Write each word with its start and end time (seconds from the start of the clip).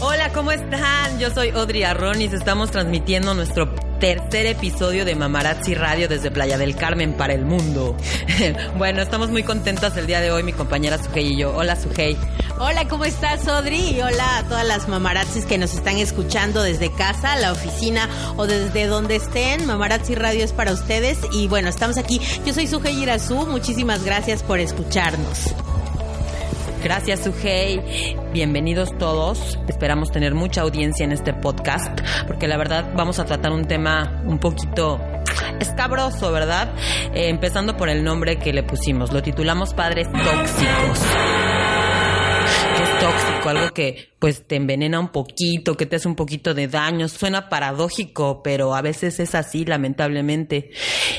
Hola, 0.00 0.32
¿cómo 0.32 0.52
están? 0.52 1.18
Yo 1.18 1.30
soy 1.30 1.50
Audrey 1.50 1.82
Arronis. 1.82 2.32
Estamos 2.32 2.70
transmitiendo 2.70 3.34
nuestro 3.34 3.74
tercer 3.98 4.46
episodio 4.46 5.04
de 5.04 5.14
Mamarazzi 5.14 5.74
Radio 5.74 6.08
desde 6.08 6.30
Playa 6.30 6.58
del 6.58 6.76
Carmen 6.76 7.14
para 7.14 7.34
el 7.34 7.44
mundo. 7.44 7.96
bueno, 8.78 9.02
estamos 9.02 9.30
muy 9.30 9.42
contentas 9.42 9.96
el 9.96 10.06
día 10.06 10.20
de 10.20 10.30
hoy, 10.30 10.42
mi 10.42 10.52
compañera 10.52 10.98
Sujei 11.02 11.32
y 11.32 11.38
yo. 11.38 11.56
Hola, 11.56 11.76
Sujei. 11.76 12.16
Hola, 12.58 12.88
¿cómo 12.88 13.04
estás, 13.04 13.46
Odri? 13.48 13.96
Y 13.96 14.00
hola 14.00 14.38
a 14.38 14.42
todas 14.44 14.66
las 14.66 14.88
mamarazzis 14.88 15.44
que 15.44 15.58
nos 15.58 15.74
están 15.74 15.96
escuchando 15.96 16.62
desde 16.62 16.90
casa, 16.92 17.36
la 17.36 17.52
oficina 17.52 18.08
o 18.36 18.46
desde 18.46 18.86
donde 18.86 19.16
estén. 19.16 19.66
Mamarazzi 19.66 20.14
Radio 20.14 20.44
es 20.44 20.52
para 20.52 20.72
ustedes. 20.72 21.18
Y 21.32 21.48
bueno, 21.48 21.68
estamos 21.68 21.98
aquí. 21.98 22.20
Yo 22.44 22.52
soy 22.52 22.66
Sujei 22.66 23.02
Irazú. 23.02 23.46
Muchísimas 23.46 24.04
gracias 24.04 24.42
por 24.42 24.60
escucharnos. 24.60 25.54
Gracias, 26.86 27.24
Sujei. 27.24 27.80
Bienvenidos 28.32 28.96
todos. 28.96 29.58
Esperamos 29.66 30.12
tener 30.12 30.36
mucha 30.36 30.60
audiencia 30.60 31.02
en 31.02 31.10
este 31.10 31.34
podcast, 31.34 31.98
porque 32.28 32.46
la 32.46 32.56
verdad 32.56 32.92
vamos 32.94 33.18
a 33.18 33.24
tratar 33.24 33.50
un 33.50 33.64
tema 33.64 34.22
un 34.24 34.38
poquito 34.38 35.00
escabroso, 35.58 36.30
¿verdad? 36.30 36.72
Eh, 37.12 37.28
empezando 37.28 37.76
por 37.76 37.88
el 37.88 38.04
nombre 38.04 38.38
que 38.38 38.52
le 38.52 38.62
pusimos. 38.62 39.12
Lo 39.12 39.20
titulamos 39.20 39.74
Padres 39.74 40.06
Tóxicos. 40.12 41.00
¿Qué 43.06 43.12
es 43.12 43.24
tóxico? 43.24 43.48
Algo 43.48 43.72
que 43.72 44.16
pues 44.18 44.46
te 44.46 44.56
envenena 44.56 44.98
un 44.98 45.08
poquito, 45.08 45.76
que 45.76 45.84
te 45.84 45.96
hace 45.96 46.08
un 46.08 46.16
poquito 46.16 46.54
de 46.54 46.68
daño. 46.68 47.08
Suena 47.08 47.48
paradójico, 47.48 48.42
pero 48.42 48.74
a 48.74 48.80
veces 48.80 49.20
es 49.20 49.34
así, 49.34 49.64
lamentablemente. 49.64 50.70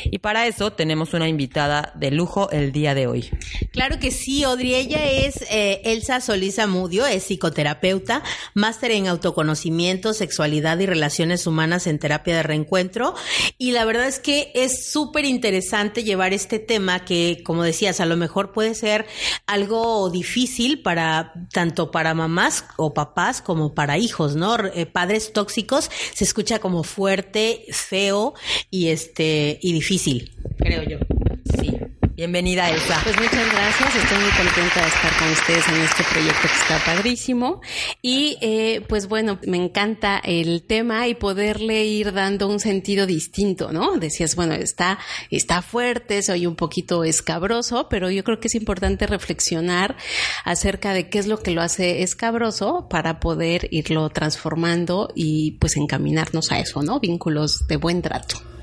Y 0.05 0.17
para 0.17 0.47
eso 0.47 0.73
tenemos 0.73 1.13
una 1.13 1.27
invitada 1.27 1.93
de 1.95 2.11
lujo 2.11 2.49
el 2.49 2.71
día 2.71 2.95
de 2.95 3.07
hoy. 3.07 3.29
Claro 3.71 3.99
que 3.99 4.11
sí, 4.11 4.43
Odri. 4.45 4.73
Ella 4.73 5.05
es 5.05 5.43
eh, 5.49 5.81
Elsa 5.85 6.21
Solís 6.21 6.57
Amudio, 6.57 7.05
es 7.05 7.23
psicoterapeuta, 7.23 8.23
máster 8.55 8.91
en 8.91 9.07
autoconocimiento, 9.07 10.13
sexualidad 10.13 10.79
y 10.79 10.87
relaciones 10.87 11.45
humanas 11.45 11.85
en 11.85 11.99
terapia 11.99 12.35
de 12.35 12.43
reencuentro. 12.43 13.13
Y 13.59 13.71
la 13.71 13.85
verdad 13.85 14.07
es 14.07 14.19
que 14.19 14.51
es 14.55 14.91
súper 14.91 15.25
interesante 15.25 16.03
llevar 16.03 16.33
este 16.33 16.57
tema 16.57 17.05
que, 17.05 17.41
como 17.45 17.63
decías, 17.63 17.99
a 17.99 18.05
lo 18.07 18.17
mejor 18.17 18.51
puede 18.51 18.73
ser 18.73 19.05
algo 19.45 20.09
difícil 20.09 20.81
para 20.81 21.33
tanto 21.53 21.76
para 21.91 22.13
mamás 22.13 22.65
o 22.77 22.93
papás 22.93 23.41
como 23.41 23.73
para 23.73 23.97
hijos, 23.97 24.35
¿no? 24.35 24.57
Eh, 24.73 24.85
padres 24.85 25.33
tóxicos 25.33 25.89
se 26.13 26.23
escucha 26.23 26.59
como 26.59 26.83
fuerte, 26.83 27.65
feo 27.71 28.33
y 28.69 28.89
este 28.89 29.59
y 29.61 29.73
difícil, 29.73 30.35
creo 30.57 30.83
yo. 30.83 30.97
Sí. 31.59 31.77
Bienvenida, 32.17 32.67
Elsa. 32.71 32.99
Pues 33.03 33.15
muchas 33.15 33.51
gracias, 33.51 33.95
estoy 33.95 34.17
muy 34.17 34.31
contenta 34.31 34.81
de 34.81 34.87
estar 34.87 35.15
con 35.19 35.29
ustedes 35.29 35.67
en 35.67 35.75
este 35.83 36.03
proyecto 36.03 36.47
que 36.47 36.55
está 36.55 36.83
padrísimo. 36.83 37.61
Y 38.01 38.39
eh, 38.41 38.81
pues 38.89 39.07
bueno, 39.07 39.37
me 39.45 39.57
encanta 39.57 40.17
el 40.23 40.63
tema 40.63 41.07
y 41.07 41.13
poderle 41.13 41.85
ir 41.85 42.13
dando 42.13 42.47
un 42.47 42.59
sentido 42.59 43.05
distinto, 43.05 43.71
¿no? 43.71 43.97
Decías, 43.99 44.35
bueno, 44.35 44.55
está, 44.55 44.97
está 45.29 45.61
fuerte, 45.61 46.23
soy 46.23 46.47
un 46.47 46.55
poquito 46.55 47.03
escabroso, 47.03 47.87
pero 47.87 48.09
yo 48.09 48.23
creo 48.23 48.39
que 48.39 48.47
es 48.47 48.55
importante 48.55 49.05
reflexionar 49.05 49.95
acerca 50.43 50.93
de 50.93 51.09
qué 51.09 51.19
es 51.19 51.27
lo 51.27 51.37
que 51.37 51.51
lo 51.51 51.61
hace 51.61 52.01
escabroso 52.01 52.87
para 52.89 53.19
poder 53.19 53.67
irlo 53.69 54.09
transformando 54.09 55.13
y 55.13 55.51
pues 55.59 55.77
encaminarnos 55.77 56.51
a 56.51 56.59
eso, 56.59 56.81
¿no? 56.81 56.99
Vínculos 56.99 57.67
de 57.67 57.77
buen 57.77 58.01
trato. 58.01 58.56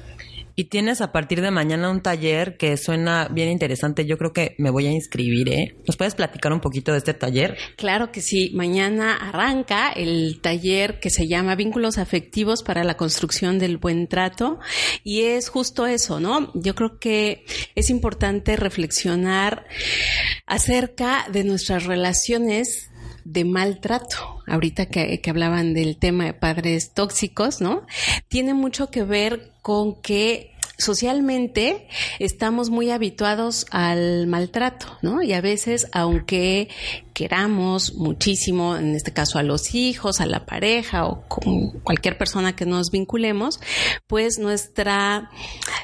Y 0.57 0.65
tienes 0.65 1.01
a 1.01 1.11
partir 1.11 1.41
de 1.41 1.51
mañana 1.51 1.91
un 1.91 2.01
taller 2.01 2.57
que 2.57 2.77
suena 2.77 3.29
bien 3.29 3.51
interesante. 3.51 4.07
Yo 4.07 4.17
creo 4.19 4.33
que 4.33 4.55
me 4.59 4.71
voy 4.71 4.87
a 4.87 4.93
inscribir, 4.93 5.49
¿eh? 5.49 5.77
¿Nos 5.87 5.97
puedes 5.97 6.15
platicar 6.15 6.53
un 6.53 6.61
poquito 6.61 6.93
de 6.93 6.99
este 6.99 7.15
taller? 7.15 7.57
Claro 7.77 8.13
que 8.13 8.21
sí. 8.21 8.51
Mañana 8.55 9.17
arranca 9.17 9.91
el 9.91 10.41
taller 10.41 11.01
que 11.01 11.11
se 11.11 11.27
llama 11.27 11.57
Vínculos 11.57 11.99
Afectivos 11.99 12.63
para 12.63 12.85
la 12.85 12.97
Construcción 12.97 13.59
del 13.59 13.79
Buen 13.79 14.07
Trato. 14.07 14.61
Y 15.03 15.23
es 15.23 15.49
justo 15.49 15.87
eso, 15.87 16.21
¿no? 16.21 16.53
Yo 16.55 16.75
creo 16.75 16.99
que 16.99 17.45
es 17.75 17.91
importante 17.91 18.57
reflexionar 18.57 19.67
acerca 20.47 21.27
de 21.33 21.45
nuestras 21.45 21.85
relaciones 21.85 22.91
de 23.25 23.45
maltrato. 23.45 24.43
Ahorita 24.47 24.87
que, 24.87 25.21
que, 25.21 25.31
hablaban 25.31 25.75
del 25.75 25.97
tema 25.97 26.27
de 26.27 26.35
padres 26.35 26.93
tóxicos, 26.93 27.61
¿no? 27.61 27.87
Tiene 28.29 28.55
mucho 28.55 28.91
que 28.91 29.03
ver 29.03 29.54
con 29.65 29.95
que 30.03 30.53
socialmente 30.77 31.89
estamos 32.19 32.69
muy 32.69 32.91
habituados 32.91 33.65
al 33.71 34.27
maltrato, 34.27 34.99
¿no? 35.01 35.23
Y 35.23 35.33
a 35.33 35.41
veces, 35.41 35.89
aunque 35.93 36.69
queramos 37.15 37.95
muchísimo, 37.95 38.77
en 38.77 38.95
este 38.95 39.15
caso 39.15 39.39
a 39.39 39.43
los 39.43 39.75
hijos, 39.75 40.21
a 40.21 40.27
la 40.27 40.45
pareja 40.45 41.07
o 41.07 41.27
con 41.29 41.81
cualquier 41.81 42.19
persona 42.19 42.55
que 42.55 42.67
nos 42.67 42.91
vinculemos, 42.91 43.59
pues 44.07 44.39
nuestra 44.39 45.31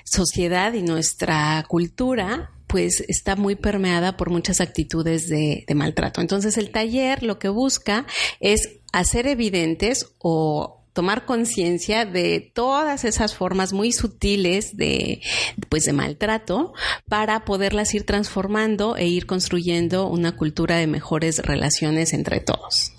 sociedad 0.05 0.75
y 0.75 0.83
nuestra 0.83 1.65
cultura 1.67 2.51
pues 2.67 3.03
está 3.09 3.35
muy 3.35 3.57
permeada 3.57 4.19
por 4.19 4.29
muchas 4.29 4.61
actitudes 4.61 5.27
de, 5.31 5.65
de, 5.67 5.75
maltrato. 5.75 6.21
Entonces 6.21 6.59
el 6.59 6.71
taller 6.71 7.23
lo 7.23 7.39
que 7.39 7.49
busca 7.49 8.07
es 8.41 8.81
hacer 8.93 9.27
evidentes 9.27 10.13
o 10.19 10.80
tomar 10.93 11.25
conciencia 11.25 12.05
de 12.05 12.51
todas 12.55 13.05
esas 13.05 13.35
formas 13.35 13.73
muy 13.73 13.93
sutiles 13.93 14.77
de 14.77 15.21
pues 15.69 15.85
de 15.85 15.93
maltrato 15.93 16.73
para 17.09 17.45
poderlas 17.45 17.95
ir 17.95 18.05
transformando 18.05 18.97
e 18.97 19.07
ir 19.07 19.27
construyendo 19.27 20.09
una 20.09 20.37
cultura 20.37 20.77
de 20.77 20.87
mejores 20.87 21.39
relaciones 21.39 22.13
entre 22.13 22.41
todos. 22.41 22.93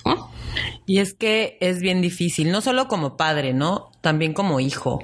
Y 0.86 1.00
es 1.00 1.14
que 1.14 1.58
es 1.62 1.80
bien 1.80 2.02
difícil, 2.02 2.52
no 2.52 2.62
solo 2.62 2.88
como 2.88 3.16
padre, 3.16 3.54
¿no? 3.54 3.92
También 4.02 4.34
como 4.34 4.60
hijo. 4.60 5.00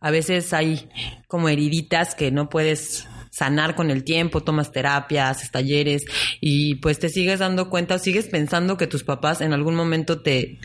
A 0.00 0.10
veces 0.10 0.52
hay 0.52 0.88
como 1.26 1.48
heriditas 1.48 2.14
que 2.14 2.30
no 2.30 2.48
puedes 2.48 3.06
sanar 3.32 3.74
con 3.74 3.90
el 3.90 4.04
tiempo, 4.04 4.42
tomas 4.42 4.72
terapias, 4.72 5.50
talleres 5.50 6.04
y 6.40 6.76
pues 6.76 6.98
te 6.98 7.08
sigues 7.08 7.38
dando 7.38 7.70
cuenta 7.70 7.94
o 7.94 7.98
sigues 7.98 8.28
pensando 8.28 8.76
que 8.76 8.86
tus 8.86 9.04
papás 9.04 9.40
en 9.40 9.54
algún 9.54 9.74
momento 9.74 10.20
te, 10.20 10.58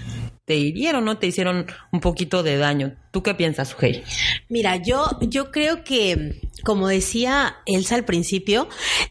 te 0.48 0.56
hirieron, 0.56 1.04
¿no? 1.04 1.18
Te 1.18 1.28
hicieron 1.28 1.66
un 1.92 2.00
poquito 2.00 2.42
de 2.42 2.56
daño. 2.56 2.96
¿Tú 3.12 3.22
qué 3.22 3.36
piensas, 3.36 3.68
Sujei? 3.68 4.02
Mira, 4.48 4.78
yo, 4.78 5.06
yo 5.20 5.52
creo 5.52 5.84
que, 5.84 6.40
como 6.68 6.90
decía 6.90 7.60
Elsa 7.66 7.96
al 7.96 8.04
principio, 8.04 8.68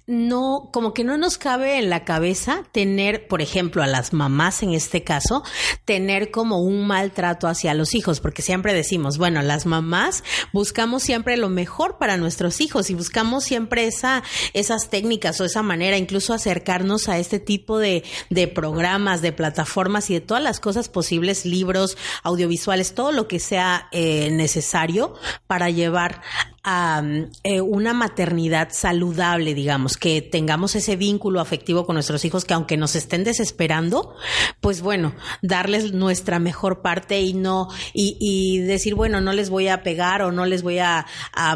no, 0.07 0.69
como 0.75 0.93
que 0.93 1.05
no 1.05 1.17
nos 1.17 1.39
cabe 1.39 1.79
en 1.79 1.89
la 1.89 2.05
cabeza 2.05 2.65
tener, 2.71 3.29
por 3.29 3.41
ejemplo, 3.41 3.83
a 3.83 3.87
las 3.87 4.13
mamás 4.13 4.63
en 4.63 4.75
este 4.75 5.05
caso, 5.05 5.43
tener 5.87 6.31
como 6.31 6.61
un 6.61 6.87
maltrato 6.87 7.49
hacia 7.49 7.73
los 7.73 7.95
hijos, 7.95 8.21
porque 8.21 8.43
siempre 8.43 8.75
decimos, 8.75 9.17
bueno, 9.17 9.41
las 9.41 9.65
mamás 9.65 10.23
buscamos 10.53 11.03
siempre 11.03 11.39
lo 11.39 11.49
mejor 11.49 11.97
para 11.97 12.19
nuestros 12.19 12.61
hijos 12.61 12.91
y 12.91 12.95
buscamos 12.95 13.45
siempre 13.45 13.87
esa, 13.87 14.23
esas 14.53 14.91
técnicas 14.91 15.41
o 15.41 15.47
esa 15.47 15.63
manera, 15.63 15.97
incluso 15.97 16.35
acercarnos 16.35 17.09
a 17.09 17.17
este 17.17 17.39
tipo 17.41 17.79
de, 17.79 18.05
de 18.29 18.49
programas, 18.49 19.23
de 19.23 19.33
plataformas 19.33 20.11
y 20.11 20.13
de 20.13 20.21
todas 20.21 20.43
las 20.43 20.61
cosas 20.61 20.91
posibles, 20.91 21.47
libros, 21.47 21.97
audiovisuales, 22.23 22.95
todo 22.95 23.13
lo 23.13 23.29
que 23.29 23.41
sea 23.41 23.89
eh, 23.93 24.29
necesario 24.31 25.15
para 25.47 25.71
llevar 25.71 26.21
a 26.69 27.01
eh, 27.45 27.61
una 27.61 27.95
maternidad 27.95 28.71
saludable, 28.73 29.55
digamos, 29.55 29.97
que 29.97 30.21
tengamos 30.21 30.75
ese 30.75 30.97
vínculo 30.97 31.41
afectivo 31.41 31.87
con 31.87 31.95
nuestros 31.95 32.25
hijos, 32.25 32.45
que 32.45 32.55
aunque 32.55 32.77
nos 32.77 32.97
estén 32.97 33.23
desesperando, 33.23 34.17
pues 34.61 34.83
bueno, 34.83 35.15
darles 35.43 35.93
nuestra 35.93 36.41
mejor 36.41 36.83
parte 36.83 37.21
y 37.21 37.35
no, 37.35 37.69
y, 37.95 38.17
y 38.19 38.59
decir, 38.59 38.97
bueno, 38.97 39.21
no 39.21 39.33
les 39.33 39.49
voy 39.49 39.69
a 39.69 39.85
pegar 39.85 40.23
o 40.23 40.33
no 40.33 40.45
les 40.45 40.63
voy 40.63 40.81
a, 40.81 41.07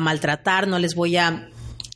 maltratar, 0.01 0.69
no 0.69 0.79
les 0.79 0.95
voy 0.95 1.17
a 1.17 1.49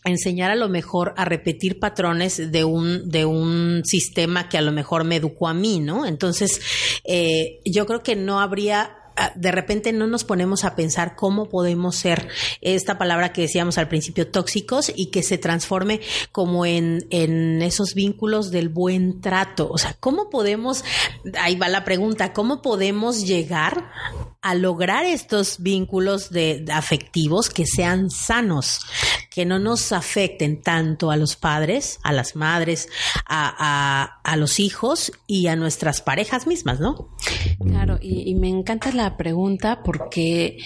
enseñar 0.04 0.50
a 0.50 0.56
lo 0.56 0.68
mejor 0.68 1.14
a 1.16 1.24
repetir 1.24 1.78
patrones 1.78 2.50
de 2.50 2.64
un, 2.64 3.08
de 3.08 3.24
un 3.24 3.82
sistema 3.84 4.48
que 4.48 4.58
a 4.58 4.62
lo 4.62 4.72
mejor 4.72 5.04
me 5.04 5.16
educó 5.16 5.46
a 5.46 5.54
mí, 5.54 5.78
¿no? 5.78 6.04
Entonces, 6.04 6.60
eh, 7.04 7.60
yo 7.64 7.86
creo 7.86 8.02
que 8.02 8.16
no 8.16 8.40
habría 8.40 9.03
de 9.34 9.52
repente 9.52 9.92
no 9.92 10.06
nos 10.06 10.24
ponemos 10.24 10.64
a 10.64 10.74
pensar 10.74 11.16
cómo 11.16 11.48
podemos 11.48 11.96
ser 11.96 12.28
esta 12.60 12.98
palabra 12.98 13.32
que 13.32 13.42
decíamos 13.42 13.78
al 13.78 13.88
principio 13.88 14.28
tóxicos 14.28 14.92
y 14.94 15.06
que 15.06 15.22
se 15.22 15.38
transforme 15.38 16.00
como 16.32 16.66
en, 16.66 17.06
en 17.10 17.62
esos 17.62 17.94
vínculos 17.94 18.50
del 18.50 18.68
buen 18.68 19.20
trato. 19.20 19.68
O 19.70 19.78
sea, 19.78 19.94
¿cómo 20.00 20.30
podemos, 20.30 20.84
ahí 21.40 21.56
va 21.56 21.68
la 21.68 21.84
pregunta, 21.84 22.32
¿cómo 22.32 22.62
podemos 22.62 23.24
llegar 23.24 23.90
a 24.44 24.54
lograr 24.54 25.06
estos 25.06 25.62
vínculos 25.62 26.28
de, 26.28 26.66
afectivos 26.70 27.48
que 27.48 27.64
sean 27.64 28.10
sanos, 28.10 28.80
que 29.30 29.46
no 29.46 29.58
nos 29.58 29.90
afecten 29.90 30.60
tanto 30.60 31.10
a 31.10 31.16
los 31.16 31.34
padres, 31.34 31.98
a 32.02 32.12
las 32.12 32.36
madres, 32.36 32.90
a, 33.24 34.20
a, 34.22 34.36
los 34.36 34.60
hijos 34.60 35.12
y 35.26 35.46
a 35.46 35.56
nuestras 35.56 36.02
parejas 36.02 36.46
mismas, 36.46 36.78
¿no? 36.78 37.08
Claro, 37.66 37.98
y, 38.02 38.34
me 38.34 38.50
encanta 38.50 38.92
la 38.92 39.16
pregunta 39.16 39.82
porque, 39.82 40.58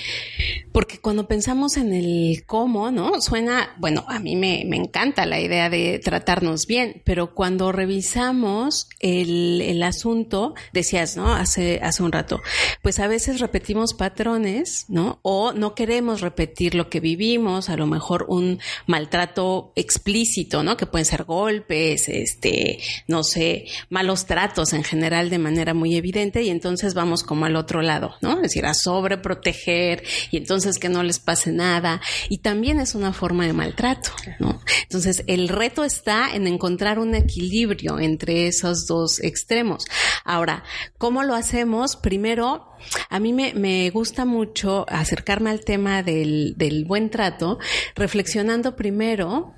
porque 0.73 0.99
cuando 1.01 1.29
pensamos 1.29 1.77
en 1.77 1.93
el 1.93 2.43
cómo, 2.47 2.91
¿no? 2.91 3.21
Suena, 3.21 3.77
bueno, 3.79 4.05
a 4.09 4.19
mí 4.19 4.35
me, 4.35 4.65
me 4.67 4.77
encanta 4.77 5.25
la 5.25 5.39
idea 5.39 5.71
de 5.71 6.01
tratarnos 6.01 6.67
bien, 6.67 7.01
pero 7.05 7.33
cuando 7.33 7.71
revisamos 7.71 8.89
el, 8.99 9.61
el 9.61 9.85
asunto, 9.85 10.55
decías, 10.73 11.17
¿no? 11.17 11.33
Hace, 11.33 11.79
hace 11.81 12.03
un 12.03 12.11
rato, 12.11 12.41
pues 12.83 12.99
a 12.99 13.07
veces 13.07 13.39
repetimos 13.39 13.68
patrones, 13.97 14.85
¿no? 14.89 15.21
O 15.23 15.53
no 15.53 15.75
queremos 15.75 16.21
repetir 16.21 16.75
lo 16.75 16.89
que 16.89 17.01
vivimos, 17.01 17.69
a 17.69 17.77
lo 17.77 17.87
mejor 17.87 18.27
un 18.29 18.61
maltrato 18.87 19.73
explícito, 19.77 20.63
¿no? 20.63 20.77
Que 20.77 20.87
pueden 20.87 21.05
ser 21.05 21.25
golpes, 21.25 22.09
este, 22.09 22.79
no 23.07 23.23
sé, 23.23 23.67
malos 23.91 24.27
tratos 24.27 24.73
en 24.73 24.85
general 24.85 25.31
de 25.31 25.39
manera 25.39 25.75
muy 25.75 25.97
evidente 25.97 26.43
y 26.43 26.51
entonces 26.51 26.95
vamos 26.95 27.23
como 27.23 27.45
al 27.45 27.57
otro 27.57 27.83
lado, 27.83 28.15
¿no? 28.23 28.37
Es 28.37 28.43
decir, 28.43 28.67
a 28.67 28.75
sobreproteger 28.75 30.03
y 30.31 30.39
entonces 30.39 30.79
que 30.79 30.89
no 30.89 31.03
les 31.03 31.19
pase 31.19 31.53
nada 31.53 32.01
y 32.29 32.39
también 32.39 32.81
es 32.81 32.95
una 32.95 33.13
forma 33.13 33.47
de 33.47 33.53
maltrato, 33.53 34.11
¿no? 34.39 34.61
Entonces, 34.83 35.25
el 35.27 35.49
reto 35.49 35.85
está 35.85 36.35
en 36.35 36.47
encontrar 36.47 36.99
un 36.99 37.15
equilibrio 37.15 37.99
entre 37.99 38.47
esos 38.47 38.87
dos 38.87 39.21
extremos. 39.21 39.85
Ahora, 40.25 40.65
¿cómo 40.97 41.23
lo 41.23 41.35
hacemos? 41.35 41.97
Primero, 41.97 42.69
a 43.09 43.19
mí 43.19 43.33
me, 43.33 43.53
gusta 43.91 44.25
mucho 44.25 44.87
acercarme 44.89 45.51
al 45.51 45.65
tema 45.65 46.03
del, 46.03 46.85
buen 46.87 47.11
trato, 47.11 47.59
reflexionando 47.95 48.77
primero 48.77 49.55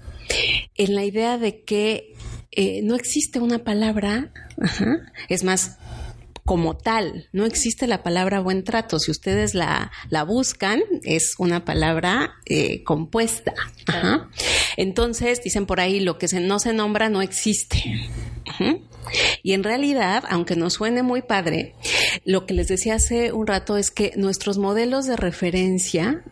en 0.77 0.95
la 0.95 1.05
idea 1.05 1.39
de 1.39 1.65
que 1.65 2.15
eh, 2.53 2.81
no 2.83 2.95
existe 2.95 3.39
una 3.39 3.61
palabra, 3.61 4.33
es 5.29 5.45
más, 5.45 5.79
como 6.45 6.77
tal, 6.77 7.29
no 7.33 7.47
existe 7.47 7.87
la 7.87 8.03
palabra 8.03 8.41
buen 8.41 8.65
trato. 8.65 8.99
Si 8.99 9.11
ustedes 9.11 9.55
la, 9.55 9.93
buscan, 10.27 10.81
es 11.05 11.35
una 11.39 11.65
palabra 11.65 12.35
eh, 12.47 12.83
compuesta. 12.83 13.55
Entonces, 14.77 15.43
dicen 15.43 15.67
por 15.67 15.79
ahí, 15.79 16.01
lo 16.01 16.19
que 16.19 16.27
se, 16.27 16.41
no 16.41 16.59
se 16.59 16.73
nombra 16.73 17.09
no 17.09 17.23
existe. 17.23 18.11
Y 19.43 19.53
en 19.53 19.63
realidad, 19.63 20.25
aunque 20.29 20.57
nos 20.57 20.75
suene 20.75 21.03
muy 21.03 21.23
padre, 21.23 21.75
lo 22.25 22.47
que 22.47 22.55
les 22.55 22.69
decía 22.69 22.95
hace 22.95 23.33
un 23.33 23.47
rato 23.47 23.77
es 23.77 23.91
que 23.91 24.13
nuestros 24.17 24.59
modelos 24.59 25.07
de 25.07 25.17
referencia, 25.17 26.25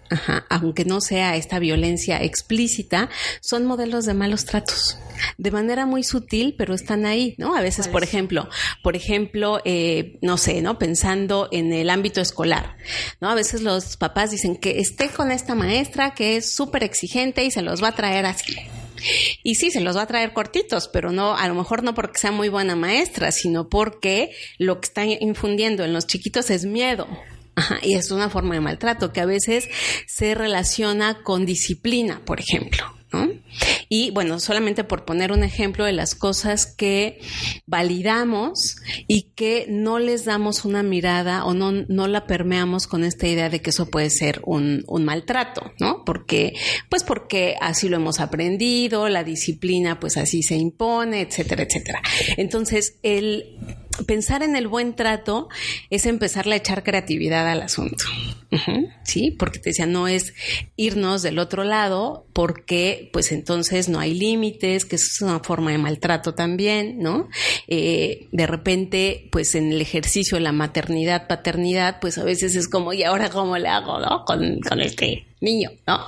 aunque 0.49 0.85
no 0.85 1.01
sea 1.01 1.37
esta 1.37 1.59
violencia 1.59 2.23
explícita, 2.23 3.09
son 3.41 3.67
modelos 3.67 4.05
de 4.05 4.15
malos 4.15 4.45
tratos. 4.45 4.99
De 5.37 5.51
manera 5.51 5.85
muy 5.85 6.05
sutil, 6.05 6.55
pero 6.57 6.75
están 6.75 7.05
ahí, 7.05 7.35
¿no? 7.39 7.57
A 7.57 7.61
veces, 7.61 7.89
por 7.89 8.05
ejemplo, 8.05 8.49
por 8.83 8.95
ejemplo, 8.95 9.61
eh, 9.65 10.19
no 10.23 10.37
sé, 10.39 10.63
¿no? 10.63 10.79
Pensando 10.79 11.49
en 11.51 11.73
el 11.73 11.91
ámbito 11.91 12.21
escolar, 12.21 12.77
¿no? 13.21 13.29
A 13.29 13.35
veces 13.35 13.63
los 13.63 13.97
papás 13.97 14.31
dicen 14.31 14.57
que 14.57 14.79
esté 14.79 15.09
con 15.09 15.33
esta 15.33 15.55
maestra 15.55 16.15
que 16.15 16.37
es 16.37 16.51
súper 16.51 16.85
exigente 16.85 17.45
y 17.45 17.51
se 17.51 17.63
los 17.63 17.83
va 17.83 17.89
a 17.89 17.95
traer 17.95 18.27
así. 18.27 18.57
Y 19.43 19.55
sí, 19.57 19.71
se 19.71 19.81
los 19.81 19.97
va 19.97 20.03
a 20.03 20.07
traer 20.07 20.33
cortitos, 20.33 20.89
pero 20.89 21.13
no, 21.13 21.37
a 21.37 21.49
lo 21.49 21.55
mejor 21.55 21.83
no 21.83 21.95
porque 21.95 22.19
sea 22.19 22.33
muy 22.33 22.49
buena 22.49 22.77
maestra, 22.77 23.33
sino 23.33 23.69
porque 23.69 24.31
lo 24.59 24.81
que 24.81 24.87
está 24.87 25.05
infundiendo 25.05 25.85
en 25.85 25.93
los 25.93 26.07
chiquitos 26.07 26.51
es 26.51 26.65
miedo. 26.65 27.07
y 27.83 27.95
es 27.95 28.11
una 28.11 28.31
forma 28.31 28.55
de 28.55 28.61
maltrato 28.61 29.13
que 29.13 29.21
a 29.21 29.27
veces 29.27 29.69
se 30.07 30.35
relaciona 30.35 31.23
con 31.23 31.47
disciplina, 31.47 32.21
por 32.25 32.41
ejemplo. 32.41 32.98
Y 33.89 34.11
bueno, 34.11 34.39
solamente 34.39 34.85
por 34.85 35.05
poner 35.05 35.33
un 35.33 35.43
ejemplo 35.43 35.85
de 35.85 35.93
las 35.93 36.15
cosas 36.15 36.67
que 36.67 37.21
validamos 37.67 38.77
y 39.07 39.33
que 39.35 39.67
no 39.69 39.99
les 39.99 40.25
damos 40.25 40.65
una 40.65 40.83
mirada 40.83 41.45
o 41.45 41.55
no, 41.55 41.73
no 41.73 42.07
la 42.07 42.27
permeamos 42.27 42.87
con 42.87 43.05
esta 43.05 43.27
idea 43.27 43.49
de 43.49 43.63
que 43.63 43.71
eso 43.71 43.91
puede 43.91 44.11
ser 44.11 44.43
un, 44.45 44.85
un 44.87 45.05
maltrato, 45.05 45.73
¿no? 45.81 46.05
Porque, 46.05 46.55
pues 46.91 47.03
porque 47.03 47.57
así 47.61 47.89
lo 47.89 47.97
hemos 47.97 48.21
aprendido, 48.21 49.09
la 49.09 49.25
disciplina 49.25 49.99
pues 49.99 50.17
así 50.17 50.43
se 50.43 50.57
impone, 50.57 51.23
etcétera, 51.23 51.63
etcétera. 51.63 52.03
Entonces, 52.37 52.99
el 53.03 53.78
pensar 54.07 54.43
en 54.43 54.57
el 54.57 54.69
buen 54.69 54.95
trato 54.95 55.49
es 55.91 56.07
empezar 56.07 56.49
a 56.49 56.57
echar 56.57 56.85
creatividad 56.85 57.49
al 57.49 57.63
asunto. 57.63 58.05
Sí, 59.05 59.31
porque 59.33 59.59
te 59.59 59.71
decía, 59.71 59.87
no 59.87 60.09
es 60.09 60.33
irnos 60.77 61.23
del 61.23 61.39
otro 61.39 61.65
lado, 61.65 62.27
porque 62.33 63.11
pues 63.13 63.31
entonces 63.33 63.89
no 63.89 64.01
hay 64.01 64.15
límites, 64.15 64.85
que 64.85 64.97
es 64.97 65.21
una 65.21 65.41
forma 65.41 65.71
de 65.71 65.79
maltrato 65.79 66.35
también, 66.35 66.99
¿no? 66.99 67.29
Eh, 67.67 68.29
de 68.33 68.47
repente, 68.47 69.29
pues 69.31 69.55
en 69.55 69.73
el 69.73 69.81
ejercicio 69.81 70.37
de 70.37 70.45
la 70.45 70.53
maternidad, 70.53 71.29
paternidad, 71.29 72.01
pues 72.01 72.17
a 72.17 72.25
veces 72.25 72.57
es 72.57 72.69
como, 72.69 72.93
¿y 72.93 73.03
ahora 73.03 73.29
cómo 73.29 73.59
le 73.59 73.69
hago, 73.69 73.99
no? 73.99 74.25
Con, 74.25 74.61
con 74.61 74.79
que 74.97 75.27
niño, 75.41 75.71
¿no? 75.87 76.01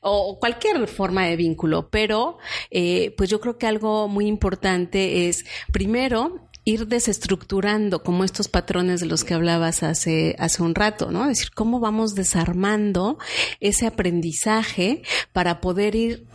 O 0.00 0.38
cualquier 0.38 0.86
forma 0.88 1.26
de 1.26 1.36
vínculo, 1.36 1.88
pero 1.90 2.38
eh, 2.70 3.14
pues 3.16 3.30
yo 3.30 3.40
creo 3.40 3.58
que 3.58 3.66
algo 3.66 4.08
muy 4.08 4.26
importante 4.26 5.28
es, 5.28 5.44
primero, 5.72 6.47
ir 6.68 6.86
desestructurando 6.86 8.02
como 8.02 8.24
estos 8.24 8.48
patrones 8.48 9.00
de 9.00 9.06
los 9.06 9.24
que 9.24 9.32
hablabas 9.32 9.82
hace, 9.82 10.36
hace 10.38 10.62
un 10.62 10.74
rato, 10.74 11.10
¿no? 11.10 11.22
Es 11.22 11.38
decir, 11.38 11.50
cómo 11.54 11.80
vamos 11.80 12.14
desarmando 12.14 13.18
ese 13.58 13.86
aprendizaje 13.86 15.02
para 15.32 15.62
poder 15.62 15.94
ir 15.94 16.26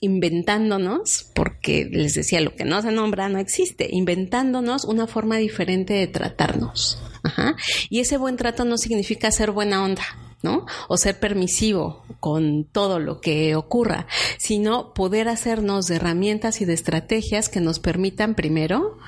inventándonos, 0.00 1.26
porque 1.34 1.88
les 1.90 2.14
decía, 2.14 2.40
lo 2.40 2.54
que 2.54 2.64
no 2.64 2.80
se 2.82 2.92
nombra 2.92 3.28
no 3.28 3.40
existe, 3.40 3.88
inventándonos 3.90 4.84
una 4.84 5.08
forma 5.08 5.38
diferente 5.38 5.94
de 5.94 6.06
tratarnos. 6.06 7.02
Ajá. 7.24 7.56
Y 7.90 7.98
ese 7.98 8.16
buen 8.16 8.36
trato 8.36 8.64
no 8.64 8.78
significa 8.78 9.32
ser 9.32 9.50
buena 9.50 9.82
onda. 9.82 10.04
¿No? 10.42 10.66
O 10.88 10.96
ser 10.96 11.18
permisivo 11.18 12.04
con 12.20 12.64
todo 12.64 12.98
lo 12.98 13.20
que 13.20 13.56
ocurra, 13.56 14.06
sino 14.38 14.94
poder 14.94 15.28
hacernos 15.28 15.86
de 15.86 15.96
herramientas 15.96 16.60
y 16.60 16.64
de 16.64 16.74
estrategias 16.74 17.48
que 17.48 17.60
nos 17.60 17.78
permitan 17.78 18.34
primero 18.34 18.98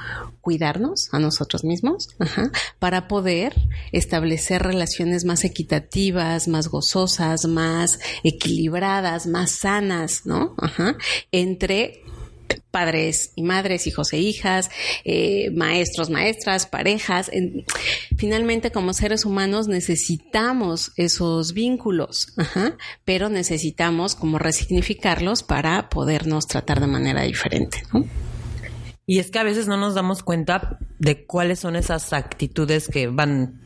cuidarnos 0.40 1.08
a 1.12 1.18
nosotros 1.18 1.64
mismos, 1.64 2.08
para 2.78 3.08
poder 3.08 3.54
establecer 3.92 4.62
relaciones 4.62 5.24
más 5.24 5.44
equitativas, 5.44 6.48
más 6.48 6.68
gozosas, 6.68 7.44
más 7.44 8.00
equilibradas, 8.24 9.26
más 9.26 9.50
sanas, 9.50 10.22
¿no? 10.24 10.54
entre 11.30 12.02
padres 12.70 13.32
y 13.36 13.42
madres, 13.42 13.86
hijos 13.86 14.12
e 14.12 14.18
hijas, 14.18 14.70
eh, 15.04 15.50
maestros, 15.50 16.10
maestras, 16.10 16.66
parejas. 16.66 17.30
finalmente, 18.16 18.70
como 18.70 18.92
seres 18.92 19.24
humanos 19.24 19.68
necesitamos 19.68 20.92
esos 20.96 21.52
vínculos, 21.52 22.34
pero 23.04 23.28
necesitamos 23.28 24.14
como 24.14 24.38
resignificarlos 24.38 25.42
para 25.42 25.88
podernos 25.88 26.46
tratar 26.46 26.80
de 26.80 26.86
manera 26.86 27.22
diferente. 27.22 27.82
Y 29.06 29.18
es 29.18 29.30
que 29.30 29.38
a 29.38 29.44
veces 29.44 29.66
no 29.66 29.76
nos 29.76 29.94
damos 29.94 30.22
cuenta 30.22 30.78
de 30.98 31.24
cuáles 31.26 31.60
son 31.60 31.76
esas 31.76 32.12
actitudes 32.12 32.86
que 32.88 33.08
van 33.08 33.60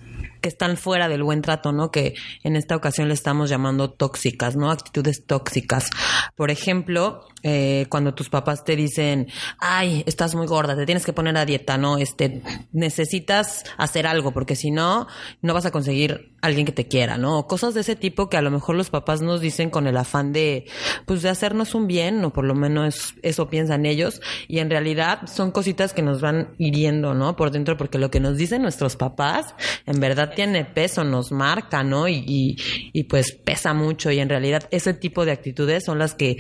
que 0.45 0.49
están 0.49 0.77
fuera 0.77 1.09
del 1.09 1.23
buen 1.23 1.41
trato, 1.41 1.73
¿no? 1.73 1.91
Que 1.91 2.15
en 2.43 2.55
esta 2.57 2.77
ocasión 2.77 3.09
le 3.09 3.15
estamos 3.15 3.49
llamando 3.49 3.91
tóxicas, 3.91 4.57
¿no? 4.57 4.71
Actitudes 4.71 5.25
tóxicas. 5.25 5.89
Por 6.37 6.51
ejemplo, 6.51 7.27
eh, 7.47 7.85
cuando 7.91 8.15
tus 8.15 8.31
papás 8.31 8.65
te 8.65 8.75
dicen, 8.75 9.29
ay, 9.59 10.03
estás 10.07 10.35
muy 10.35 10.47
gorda, 10.47 10.75
te 10.75 10.87
tienes 10.87 11.05
que 11.05 11.13
poner 11.13 11.37
a 11.37 11.45
dieta, 11.45 11.77
¿no? 11.77 11.99
Este, 11.99 12.43
necesitas 12.73 13.65
hacer 13.77 14.07
algo, 14.07 14.33
porque 14.33 14.57
si 14.57 14.71
no, 14.71 15.07
no 15.43 15.53
vas 15.53 15.67
a 15.67 15.71
conseguir 15.71 16.33
alguien 16.41 16.65
que 16.65 16.73
te 16.73 16.89
quiera, 16.89 17.17
¿no? 17.17 17.47
cosas 17.47 17.75
de 17.75 17.83
ese 17.83 17.97
tipo 17.97 18.29
que 18.29 18.37
a 18.37 18.43
lo 18.43 18.51
mejor 18.51 18.77
los 18.77 18.91
papás 18.91 19.23
nos 19.23 19.41
dicen 19.41 19.71
con 19.71 19.87
el 19.87 19.97
afán 19.97 20.33
de, 20.33 20.67
pues, 21.07 21.23
de 21.23 21.29
hacernos 21.29 21.75
un 21.75 21.87
bien, 21.87 22.25
o 22.25 22.33
por 22.33 22.45
lo 22.45 22.55
menos 22.55 23.15
eso 23.23 23.49
piensan 23.51 23.87
ellos, 23.87 24.21
y 24.49 24.59
en 24.59 24.71
realidad 24.71 25.27
son 25.27 25.51
cositas 25.51 25.93
que 25.93 26.03
nos 26.03 26.21
van 26.21 26.55
hiriendo, 26.59 27.15
¿no? 27.15 27.37
Por 27.37 27.51
dentro, 27.51 27.77
porque 27.77 27.99
lo 27.99 28.11
que 28.11 28.21
nos 28.21 28.37
dicen 28.37 28.63
nuestros 28.63 28.97
papás, 28.97 29.55
en 29.85 30.01
verdad 30.01 30.33
tiene 30.35 30.65
peso, 30.65 31.05
nos 31.05 31.31
marca, 31.31 31.85
¿no? 31.85 32.09
Y, 32.09 32.25
y, 32.27 32.57
y 32.93 33.05
pues 33.05 33.33
pesa 33.33 33.75
mucho, 33.75 34.11
y 34.11 34.19
en 34.19 34.31
realidad 34.31 34.67
ese 34.71 34.95
tipo 34.95 35.25
de 35.27 35.33
actitudes 35.33 35.85
son 35.85 35.99
las 35.99 36.15
que 36.15 36.39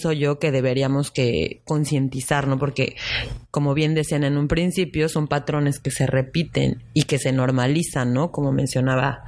pienso 0.00 0.12
yo 0.12 0.38
que 0.38 0.50
deberíamos 0.50 1.10
que 1.10 1.60
concientizar, 1.66 2.48
¿no? 2.48 2.58
Porque, 2.58 2.96
como 3.50 3.74
bien 3.74 3.94
decían 3.94 4.24
en 4.24 4.38
un 4.38 4.48
principio, 4.48 5.10
son 5.10 5.28
patrones 5.28 5.78
que 5.78 5.90
se 5.90 6.06
repiten 6.06 6.82
y 6.94 7.02
que 7.02 7.18
se 7.18 7.32
normalizan, 7.32 8.14
¿no? 8.14 8.32
Como 8.32 8.50
mencionaba 8.50 9.24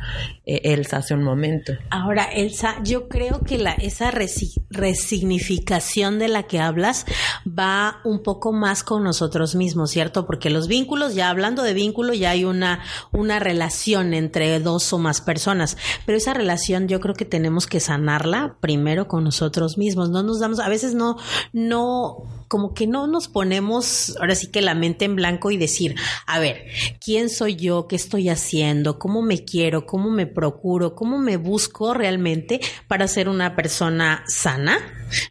eh, 0.47 0.63
Elsa 0.65 0.97
hace 0.99 1.13
un 1.13 1.25
momento. 1.25 1.75
Ahora, 1.91 2.25
Elsa, 2.25 2.77
yo 2.85 3.09
creo 3.09 3.41
que 3.41 3.59
la, 3.59 3.73
esa 3.73 4.11
resignificación 4.11 6.19
de 6.19 6.29
la 6.29 6.45
que 6.45 6.59
hablas 6.59 7.05
va 7.47 8.01
un 8.05 8.23
poco 8.23 8.53
más 8.53 8.83
con 8.83 9.05
nosotros 9.05 9.55
mismos, 9.55 9.91
¿cierto? 9.91 10.25
Porque 10.25 10.49
los 10.49 10.69
vínculos, 10.69 11.15
ya 11.15 11.29
hablando 11.29 11.63
de 11.63 11.75
vínculo, 11.75 12.15
ya 12.15 12.31
hay 12.31 12.47
una, 12.47 12.81
una 13.13 13.39
relación 13.41 14.15
entre 14.15 14.59
dos 14.59 14.91
o 14.95 14.99
más 14.99 15.21
personas, 15.21 15.77
pero 16.07 16.17
esa 16.17 16.33
relación 16.33 16.89
yo 16.89 16.99
creo 17.01 17.15
que 17.15 17.27
tenemos 17.27 17.67
que 17.67 17.81
sanarla 17.81 18.57
primero 18.61 19.07
con 19.07 19.25
nosotros 19.25 19.77
mismos, 19.77 20.09
no 20.09 20.23
nos 20.23 20.41
damos, 20.41 20.61
a 20.63 20.69
veces 20.69 20.95
no, 20.95 21.17
no, 21.53 22.25
como 22.53 22.75
que 22.75 22.87
no 22.87 23.07
nos 23.07 23.29
ponemos 23.29 24.15
ahora 24.21 24.35
sí 24.35 24.49
que 24.49 24.61
la 24.61 24.75
mente 24.75 25.07
en 25.07 25.17
blanco 25.17 25.51
y 25.51 25.57
decir, 25.57 25.95
a 26.27 26.39
ver, 26.39 26.67
¿quién 27.03 27.31
soy 27.31 27.57
yo? 27.57 27.89
¿Qué 27.89 27.97
estoy 27.97 28.29
haciendo? 28.29 28.99
¿Cómo 28.99 29.23
me 29.23 29.43
quiero? 29.43 29.87
¿Cómo 29.87 30.11
me 30.11 30.27
procuro? 30.27 30.95
¿Cómo 30.95 31.17
me 31.17 31.39
busco 31.39 31.95
realmente 31.95 32.61
para 32.89 33.09
ser 33.09 33.31
una 33.31 33.57
persona 33.57 34.23
sana? 34.27 34.79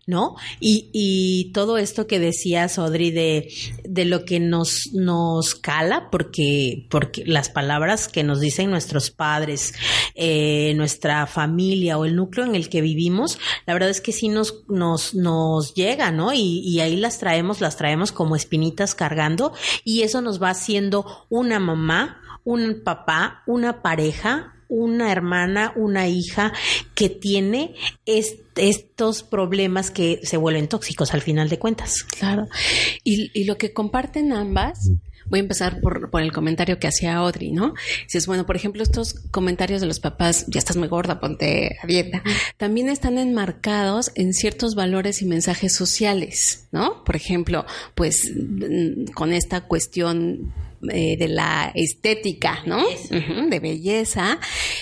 ¿No? 0.06 0.36
Y, 0.60 0.90
y 0.94 1.52
todo 1.54 1.80
esto 1.80 2.06
que 2.06 2.20
decías, 2.20 2.78
Audrey, 2.78 3.10
de, 3.10 3.52
de 3.84 4.06
lo 4.06 4.26
que 4.26 4.40
nos, 4.40 4.92
nos 4.94 5.56
cala, 5.56 6.10
porque, 6.12 6.88
porque 6.90 7.24
las 7.26 7.50
palabras 7.50 8.08
que 8.08 8.24
nos 8.24 8.40
dicen 8.40 8.70
nuestros 8.70 9.10
padres, 9.10 9.74
eh, 10.16 10.74
nuestra 10.76 11.26
familia 11.26 11.98
o 11.98 12.06
el 12.06 12.16
núcleo 12.16 12.46
en 12.46 12.56
el 12.56 12.70
que 12.70 12.82
vivimos, 12.82 13.40
la 13.66 13.74
verdad 13.74 13.90
es 13.90 14.02
que 14.02 14.12
sí 14.12 14.28
nos, 14.28 14.64
nos, 14.68 15.16
nos 15.22 15.74
llega, 15.74 16.12
¿no? 16.12 16.34
Y, 16.34 16.60
y 16.66 16.80
ahí 16.80 16.96
las 16.96 17.20
traemos, 17.20 17.62
las 17.62 17.78
traemos 17.78 18.12
como 18.12 18.36
espinitas 18.36 18.96
cargando 18.96 19.54
y 19.84 20.02
eso 20.02 20.22
nos 20.22 20.42
va 20.42 20.50
haciendo 20.50 21.06
una 21.30 21.60
mamá, 21.60 22.22
un 22.44 22.82
papá, 22.84 23.44
una 23.46 23.82
pareja, 23.82 24.56
una 24.68 25.12
hermana, 25.12 25.74
una 25.76 26.08
hija 26.08 26.54
que 26.96 27.10
tiene 27.10 27.76
estos 28.06 29.24
problemas 29.24 29.92
que 29.92 30.22
se 30.24 30.38
vuelven 30.38 30.70
tóxicos 30.70 31.14
al 31.14 31.22
final 31.22 31.50
de 31.50 31.60
cuentas. 31.60 32.04
Claro. 32.04 32.48
Y, 33.04 33.32
y 33.40 33.44
lo 33.44 33.58
que 33.58 33.74
comparten 33.74 34.32
ambas 34.32 34.90
voy 35.32 35.40
a 35.40 35.44
empezar 35.44 35.80
por, 35.80 36.12
por, 36.12 36.22
el 36.22 36.32
comentario 36.32 36.78
que 36.78 36.88
hacía 36.88 37.16
Audrey, 37.16 37.52
¿no? 37.52 37.74
es 38.14 38.28
bueno, 38.28 38.46
por 38.46 38.58
ejemplo, 38.58 38.84
estos 38.84 39.16
comentarios 39.32 39.80
de 39.82 39.88
los 39.88 40.00
papás, 40.00 40.46
ya 40.48 40.60
estás 40.60 40.76
muy 40.76 40.90
gorda, 40.90 41.20
ponte 41.20 41.78
a 41.82 41.88
dieta, 41.88 42.22
también 42.58 42.90
están 42.90 43.18
enmarcados 43.18 44.12
en 44.16 44.34
ciertos 44.34 44.76
valores 44.76 45.22
y 45.22 45.26
mensajes 45.26 45.74
sociales, 45.74 46.68
¿no? 46.72 47.04
Por 47.06 47.16
ejemplo, 47.16 47.66
pues 47.96 48.30
con 49.16 49.32
esta 49.32 49.62
cuestión 49.62 50.54
eh, 50.90 51.16
de 51.18 51.28
la 51.28 51.72
estética, 51.76 52.60
¿no? 52.66 52.80
Uh 52.80 53.14
-huh, 53.14 53.50
de 53.50 53.60
belleza, 53.60 54.40